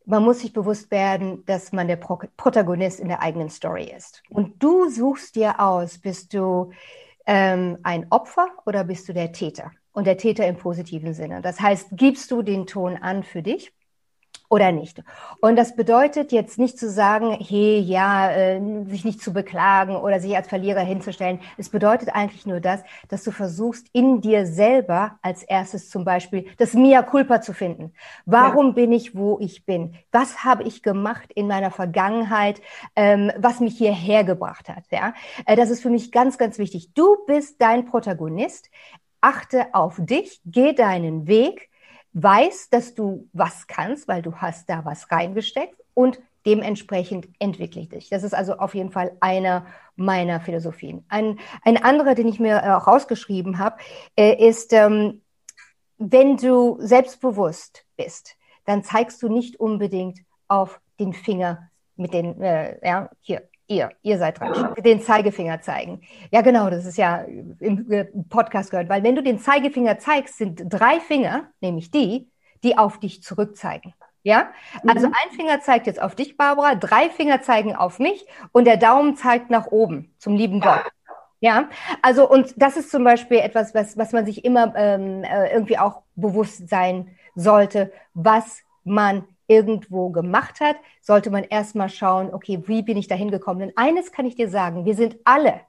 man 0.06 0.24
muss 0.24 0.40
sich 0.40 0.52
bewusst 0.52 0.90
werden, 0.90 1.44
dass 1.46 1.72
man 1.72 1.88
der 1.88 1.96
Pro 1.96 2.20
Protagonist 2.36 3.00
in 3.00 3.08
der 3.08 3.22
eigenen 3.22 3.48
Story 3.48 3.92
ist. 3.96 4.22
Und 4.28 4.62
du 4.62 4.88
suchst 4.88 5.36
dir 5.36 5.60
aus, 5.60 5.98
bist 5.98 6.34
du 6.34 6.72
ähm, 7.26 7.78
ein 7.82 8.06
Opfer 8.10 8.48
oder 8.66 8.84
bist 8.84 9.08
du 9.08 9.12
der 9.12 9.32
Täter? 9.32 9.70
Und 9.92 10.06
der 10.06 10.16
Täter 10.16 10.46
im 10.46 10.56
positiven 10.56 11.14
Sinne. 11.14 11.42
Das 11.42 11.60
heißt, 11.60 11.90
gibst 11.92 12.30
du 12.30 12.42
den 12.42 12.66
Ton 12.66 12.96
an 12.96 13.24
für 13.24 13.42
dich? 13.42 13.72
Oder 14.50 14.72
nicht. 14.72 15.02
Und 15.40 15.56
das 15.56 15.76
bedeutet 15.76 16.32
jetzt 16.32 16.58
nicht 16.58 16.76
zu 16.76 16.90
sagen, 16.90 17.38
hey, 17.40 17.78
ja, 17.78 18.30
äh, 18.32 18.60
sich 18.86 19.04
nicht 19.04 19.22
zu 19.22 19.32
beklagen 19.32 19.94
oder 19.94 20.18
sich 20.18 20.36
als 20.36 20.48
Verlierer 20.48 20.80
hinzustellen. 20.80 21.40
Es 21.56 21.68
bedeutet 21.68 22.10
eigentlich 22.12 22.46
nur 22.46 22.60
das, 22.60 22.82
dass 23.08 23.22
du 23.22 23.30
versuchst, 23.30 23.86
in 23.92 24.20
dir 24.20 24.46
selber 24.46 25.18
als 25.22 25.44
erstes 25.44 25.88
zum 25.88 26.04
Beispiel 26.04 26.46
das 26.58 26.74
Mia 26.74 27.02
Culpa 27.02 27.40
zu 27.40 27.54
finden. 27.54 27.92
Warum 28.26 28.68
ja. 28.68 28.72
bin 28.72 28.92
ich, 28.92 29.16
wo 29.16 29.38
ich 29.40 29.64
bin? 29.64 29.94
Was 30.10 30.44
habe 30.44 30.64
ich 30.64 30.82
gemacht 30.82 31.30
in 31.32 31.46
meiner 31.46 31.70
Vergangenheit, 31.70 32.60
ähm, 32.96 33.30
was 33.38 33.60
mich 33.60 33.78
hierher 33.78 34.24
gebracht 34.24 34.68
hat? 34.68 34.84
Ja, 34.90 35.14
äh, 35.46 35.54
das 35.54 35.70
ist 35.70 35.80
für 35.80 35.90
mich 35.90 36.10
ganz, 36.10 36.38
ganz 36.38 36.58
wichtig. 36.58 36.92
Du 36.94 37.24
bist 37.24 37.62
dein 37.62 37.84
Protagonist. 37.84 38.68
Achte 39.22 39.66
auf 39.74 39.96
dich, 40.00 40.40
geh 40.46 40.72
deinen 40.72 41.26
Weg 41.28 41.69
weiß, 42.12 42.70
dass 42.70 42.94
du 42.94 43.28
was 43.32 43.66
kannst, 43.66 44.08
weil 44.08 44.22
du 44.22 44.36
hast 44.36 44.68
da 44.68 44.84
was 44.84 45.10
reingesteckt 45.10 45.76
und 45.94 46.20
dementsprechend 46.46 47.28
entwickle 47.38 47.82
ich 47.82 47.88
dich. 47.88 48.08
Das 48.08 48.22
ist 48.22 48.34
also 48.34 48.54
auf 48.54 48.74
jeden 48.74 48.90
Fall 48.90 49.16
einer 49.20 49.66
meiner 49.96 50.40
Philosophien. 50.40 51.04
Ein, 51.08 51.38
ein 51.62 51.76
anderer, 51.76 52.14
den 52.14 52.28
ich 52.28 52.40
mir 52.40 52.76
auch 52.76 52.86
rausgeschrieben 52.86 53.58
habe, 53.58 53.76
äh, 54.16 54.48
ist, 54.48 54.72
ähm, 54.72 55.22
wenn 55.98 56.38
du 56.38 56.78
selbstbewusst 56.80 57.84
bist, 57.96 58.36
dann 58.64 58.82
zeigst 58.82 59.22
du 59.22 59.28
nicht 59.28 59.60
unbedingt 59.60 60.20
auf 60.48 60.80
den 60.98 61.12
Finger 61.12 61.70
mit 61.96 62.14
den, 62.14 62.40
äh, 62.40 62.78
ja, 62.86 63.10
hier, 63.20 63.49
ihr, 63.70 63.90
ihr 64.02 64.18
seid 64.18 64.40
dran, 64.40 64.74
den 64.78 65.00
Zeigefinger 65.00 65.60
zeigen. 65.60 66.02
Ja, 66.30 66.42
genau, 66.42 66.68
das 66.68 66.84
ist 66.84 66.98
ja 66.98 67.24
im 67.60 68.26
Podcast 68.28 68.70
gehört, 68.70 68.88
weil 68.88 69.02
wenn 69.02 69.14
du 69.14 69.22
den 69.22 69.38
Zeigefinger 69.38 69.98
zeigst, 69.98 70.36
sind 70.36 70.62
drei 70.66 71.00
Finger, 71.00 71.48
nämlich 71.60 71.90
die, 71.90 72.28
die 72.64 72.76
auf 72.76 72.98
dich 72.98 73.22
zurückzeigen. 73.22 73.94
Ja, 74.22 74.50
also 74.86 75.06
mhm. 75.06 75.14
ein 75.14 75.34
Finger 75.34 75.60
zeigt 75.60 75.86
jetzt 75.86 76.02
auf 76.02 76.14
dich, 76.14 76.36
Barbara, 76.36 76.74
drei 76.74 77.08
Finger 77.08 77.40
zeigen 77.40 77.74
auf 77.74 77.98
mich 77.98 78.26
und 78.52 78.66
der 78.66 78.76
Daumen 78.76 79.16
zeigt 79.16 79.48
nach 79.48 79.68
oben 79.68 80.14
zum 80.18 80.36
lieben 80.36 80.60
Gott. 80.60 80.82
Ja, 81.40 81.70
also 82.02 82.28
und 82.28 82.52
das 82.58 82.76
ist 82.76 82.90
zum 82.90 83.02
Beispiel 83.02 83.38
etwas, 83.38 83.74
was, 83.74 83.96
was 83.96 84.12
man 84.12 84.26
sich 84.26 84.44
immer 84.44 84.74
ähm, 84.76 85.24
äh, 85.24 85.50
irgendwie 85.54 85.78
auch 85.78 86.02
bewusst 86.16 86.68
sein 86.68 87.16
sollte, 87.34 87.92
was 88.12 88.60
man 88.84 89.24
irgendwo 89.50 90.10
gemacht 90.10 90.60
hat, 90.60 90.76
sollte 91.02 91.30
man 91.30 91.42
erstmal 91.42 91.88
schauen, 91.88 92.32
okay, 92.32 92.62
wie 92.66 92.82
bin 92.82 92.96
ich 92.96 93.08
da 93.08 93.16
hingekommen? 93.16 93.60
Denn 93.60 93.72
eines 93.76 94.12
kann 94.12 94.24
ich 94.24 94.36
dir 94.36 94.48
sagen, 94.48 94.84
wir 94.84 94.94
sind 94.94 95.16
alle 95.24 95.60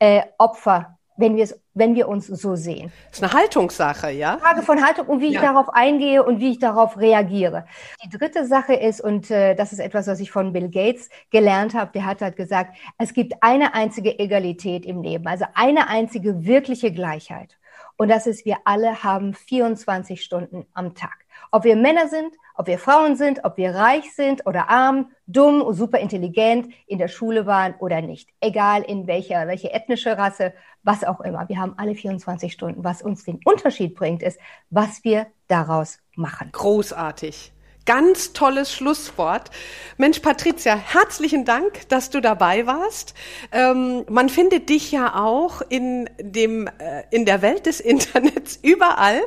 äh, 0.00 0.22
Opfer, 0.38 0.98
wenn 1.16 1.36
wenn 1.74 1.94
wir 1.94 2.08
uns 2.08 2.26
so 2.26 2.56
sehen. 2.56 2.92
Das 3.10 3.18
ist 3.18 3.24
eine 3.24 3.32
Haltungssache, 3.32 4.10
ja? 4.10 4.38
Frage 4.38 4.62
von 4.62 4.84
Haltung 4.84 5.06
und 5.06 5.20
wie 5.20 5.32
ja. 5.32 5.40
ich 5.40 5.46
darauf 5.46 5.68
eingehe 5.72 6.24
und 6.24 6.40
wie 6.40 6.50
ich 6.50 6.58
darauf 6.58 6.98
reagiere. 6.98 7.64
Die 8.04 8.10
dritte 8.10 8.46
Sache 8.46 8.74
ist, 8.74 9.00
und 9.00 9.30
äh, 9.30 9.54
das 9.54 9.72
ist 9.72 9.78
etwas, 9.78 10.06
was 10.06 10.18
ich 10.20 10.30
von 10.30 10.52
Bill 10.52 10.68
Gates 10.68 11.08
gelernt 11.30 11.74
habe, 11.74 11.92
der 11.92 12.04
hat 12.04 12.22
halt 12.22 12.36
gesagt, 12.36 12.76
es 12.98 13.14
gibt 13.14 13.34
eine 13.40 13.74
einzige 13.74 14.18
Egalität 14.18 14.84
im 14.84 15.02
Leben, 15.02 15.26
also 15.28 15.44
eine 15.54 15.88
einzige 15.88 16.44
wirkliche 16.44 16.92
Gleichheit. 16.92 17.56
Und 17.96 18.08
das 18.08 18.26
ist, 18.26 18.44
wir 18.44 18.56
alle 18.64 19.04
haben 19.04 19.32
24 19.32 20.22
Stunden 20.22 20.66
am 20.74 20.94
Tag. 20.94 21.21
Ob 21.54 21.64
wir 21.64 21.76
Männer 21.76 22.08
sind, 22.08 22.34
ob 22.54 22.66
wir 22.66 22.78
Frauen 22.78 23.14
sind, 23.14 23.44
ob 23.44 23.58
wir 23.58 23.74
reich 23.74 24.14
sind 24.14 24.46
oder 24.46 24.70
arm, 24.70 25.10
dumm, 25.26 25.72
super 25.74 25.98
intelligent, 25.98 26.72
in 26.86 26.98
der 26.98 27.08
Schule 27.08 27.44
waren 27.44 27.74
oder 27.78 28.00
nicht. 28.00 28.30
Egal 28.40 28.82
in 28.82 29.06
welcher, 29.06 29.46
welche 29.46 29.70
ethnische 29.70 30.16
Rasse, 30.16 30.54
was 30.82 31.04
auch 31.04 31.20
immer. 31.20 31.46
Wir 31.50 31.58
haben 31.58 31.74
alle 31.76 31.94
24 31.94 32.50
Stunden. 32.52 32.84
Was 32.84 33.02
uns 33.02 33.24
den 33.24 33.38
Unterschied 33.44 33.94
bringt, 33.94 34.22
ist, 34.22 34.40
was 34.70 35.04
wir 35.04 35.26
daraus 35.46 35.98
machen. 36.16 36.48
Großartig. 36.52 37.52
Ganz 37.84 38.32
tolles 38.32 38.72
Schlusswort. 38.72 39.50
Mensch, 39.96 40.20
Patricia, 40.20 40.76
herzlichen 40.76 41.44
Dank, 41.44 41.88
dass 41.88 42.10
du 42.10 42.20
dabei 42.20 42.66
warst. 42.66 43.14
Ähm, 43.50 44.04
man 44.08 44.28
findet 44.28 44.68
dich 44.68 44.92
ja 44.92 45.16
auch 45.16 45.62
in 45.68 46.08
dem 46.20 46.68
äh, 46.68 47.02
in 47.10 47.24
der 47.24 47.42
Welt 47.42 47.66
des 47.66 47.80
Internets 47.92 48.58
überall. 48.62 49.20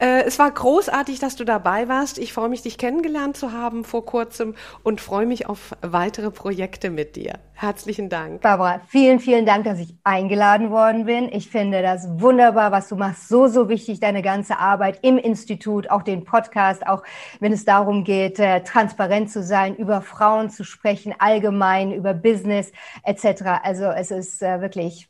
Äh, 0.00 0.22
es 0.22 0.38
war 0.38 0.50
großartig, 0.50 1.18
dass 1.18 1.36
du 1.36 1.44
dabei 1.44 1.88
warst. 1.88 2.18
Ich 2.18 2.32
freue 2.32 2.48
mich, 2.48 2.62
dich 2.62 2.78
kennengelernt 2.78 3.36
zu 3.36 3.52
haben 3.52 3.84
vor 3.84 4.06
kurzem 4.06 4.54
und 4.82 5.02
freue 5.02 5.26
mich 5.26 5.46
auf 5.46 5.76
weitere 5.82 6.30
Projekte 6.30 6.88
mit 6.88 7.14
dir. 7.14 7.34
Herzlichen 7.60 8.08
Dank. 8.08 8.40
Barbara, 8.40 8.80
vielen, 8.86 9.18
vielen 9.18 9.44
Dank, 9.44 9.64
dass 9.64 9.80
ich 9.80 9.92
eingeladen 10.04 10.70
worden 10.70 11.06
bin. 11.06 11.28
Ich 11.32 11.50
finde 11.50 11.82
das 11.82 12.08
wunderbar, 12.20 12.70
was 12.70 12.88
du 12.88 12.94
machst. 12.94 13.28
So, 13.28 13.48
so 13.48 13.68
wichtig, 13.68 13.98
deine 13.98 14.22
ganze 14.22 14.60
Arbeit 14.60 15.00
im 15.02 15.18
Institut, 15.18 15.90
auch 15.90 16.02
den 16.02 16.22
Podcast, 16.22 16.86
auch 16.86 17.02
wenn 17.40 17.52
es 17.52 17.64
geht, 18.04 18.38
äh, 18.38 18.62
transparent 18.62 19.30
zu 19.30 19.42
sein, 19.42 19.76
über 19.76 20.02
Frauen 20.02 20.50
zu 20.50 20.64
sprechen, 20.64 21.14
allgemein, 21.18 21.92
über 21.92 22.14
Business 22.14 22.72
etc. 23.04 23.42
Also 23.62 23.84
es 23.84 24.10
ist 24.10 24.42
äh, 24.42 24.60
wirklich 24.60 25.08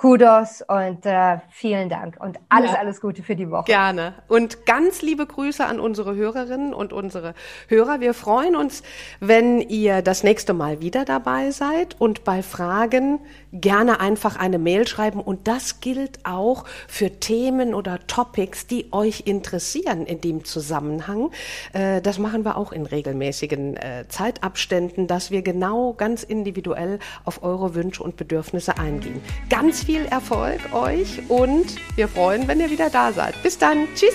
Kudos 0.00 0.64
und 0.66 1.04
äh, 1.04 1.40
vielen 1.50 1.90
Dank 1.90 2.16
und 2.18 2.38
alles, 2.48 2.72
ja. 2.72 2.78
alles 2.78 3.02
Gute 3.02 3.22
für 3.22 3.36
die 3.36 3.50
Woche. 3.50 3.64
Gerne. 3.64 4.14
Und 4.28 4.64
ganz 4.64 5.02
liebe 5.02 5.26
Grüße 5.26 5.62
an 5.62 5.78
unsere 5.78 6.14
Hörerinnen 6.14 6.72
und 6.72 6.94
unsere 6.94 7.34
Hörer. 7.68 8.00
Wir 8.00 8.14
freuen 8.14 8.56
uns, 8.56 8.82
wenn 9.20 9.60
ihr 9.60 10.00
das 10.00 10.22
nächste 10.22 10.54
Mal 10.54 10.80
wieder 10.80 11.04
dabei 11.04 11.50
seid 11.50 12.00
und 12.00 12.24
bei 12.24 12.42
Fragen 12.42 13.20
gerne 13.52 14.00
einfach 14.00 14.38
eine 14.38 14.58
Mail 14.58 14.88
schreiben. 14.88 15.20
Und 15.20 15.46
das 15.46 15.80
gilt 15.80 16.20
auch 16.24 16.64
für 16.88 17.20
Themen 17.20 17.74
oder 17.74 17.98
Topics, 18.06 18.66
die 18.66 18.94
euch 18.94 19.24
interessieren 19.26 20.06
in 20.06 20.22
dem 20.22 20.46
Zusammenhang. 20.46 21.30
Äh, 21.74 22.00
das 22.00 22.18
machen 22.18 22.46
wir 22.46 22.56
auch 22.56 22.72
in 22.72 22.86
regelmäßigen 22.86 23.76
äh, 23.76 24.06
Zeitabständen, 24.08 25.08
dass 25.08 25.30
wir 25.30 25.42
genau 25.42 25.92
ganz 25.92 26.22
individuell 26.22 27.00
auf 27.26 27.42
eure 27.42 27.74
Wünsche 27.74 28.02
und 28.02 28.16
Bedürfnisse 28.16 28.78
eingehen. 28.78 29.20
Ganz 29.50 29.89
viel 29.90 30.06
Erfolg 30.06 30.72
euch 30.72 31.20
und 31.28 31.66
wir 31.96 32.06
freuen, 32.06 32.46
wenn 32.46 32.60
ihr 32.60 32.70
wieder 32.70 32.90
da 32.90 33.12
seid. 33.12 33.34
Bis 33.42 33.58
dann. 33.58 33.88
Tschüss. 33.96 34.14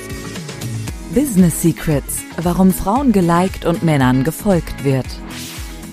Business 1.14 1.62
Secrets. 1.62 2.20
Warum 2.38 2.72
Frauen 2.72 3.12
geliked 3.12 3.66
und 3.66 3.84
Männern 3.84 4.24
gefolgt 4.24 4.86
wird. 4.86 5.06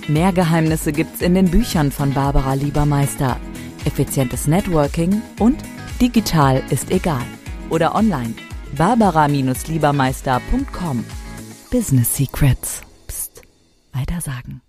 Mehr 0.06 0.32
Geheimnisse 0.32 0.92
gibt's 0.92 1.20
in 1.20 1.34
den 1.34 1.50
Büchern 1.50 1.90
von 1.90 2.14
Barbara 2.14 2.54
Liebermeister. 2.54 3.40
Effizientes 3.84 4.46
Networking 4.46 5.20
und 5.40 5.60
digital 6.00 6.62
ist 6.70 6.92
egal. 6.92 7.24
Oder 7.68 7.96
online. 7.96 8.34
Barbara-Liebermeister.com. 8.76 11.04
Business 11.72 12.16
Secrets. 12.16 12.82
Psst. 13.08 13.42
Weiter 13.92 14.20
sagen. 14.20 14.61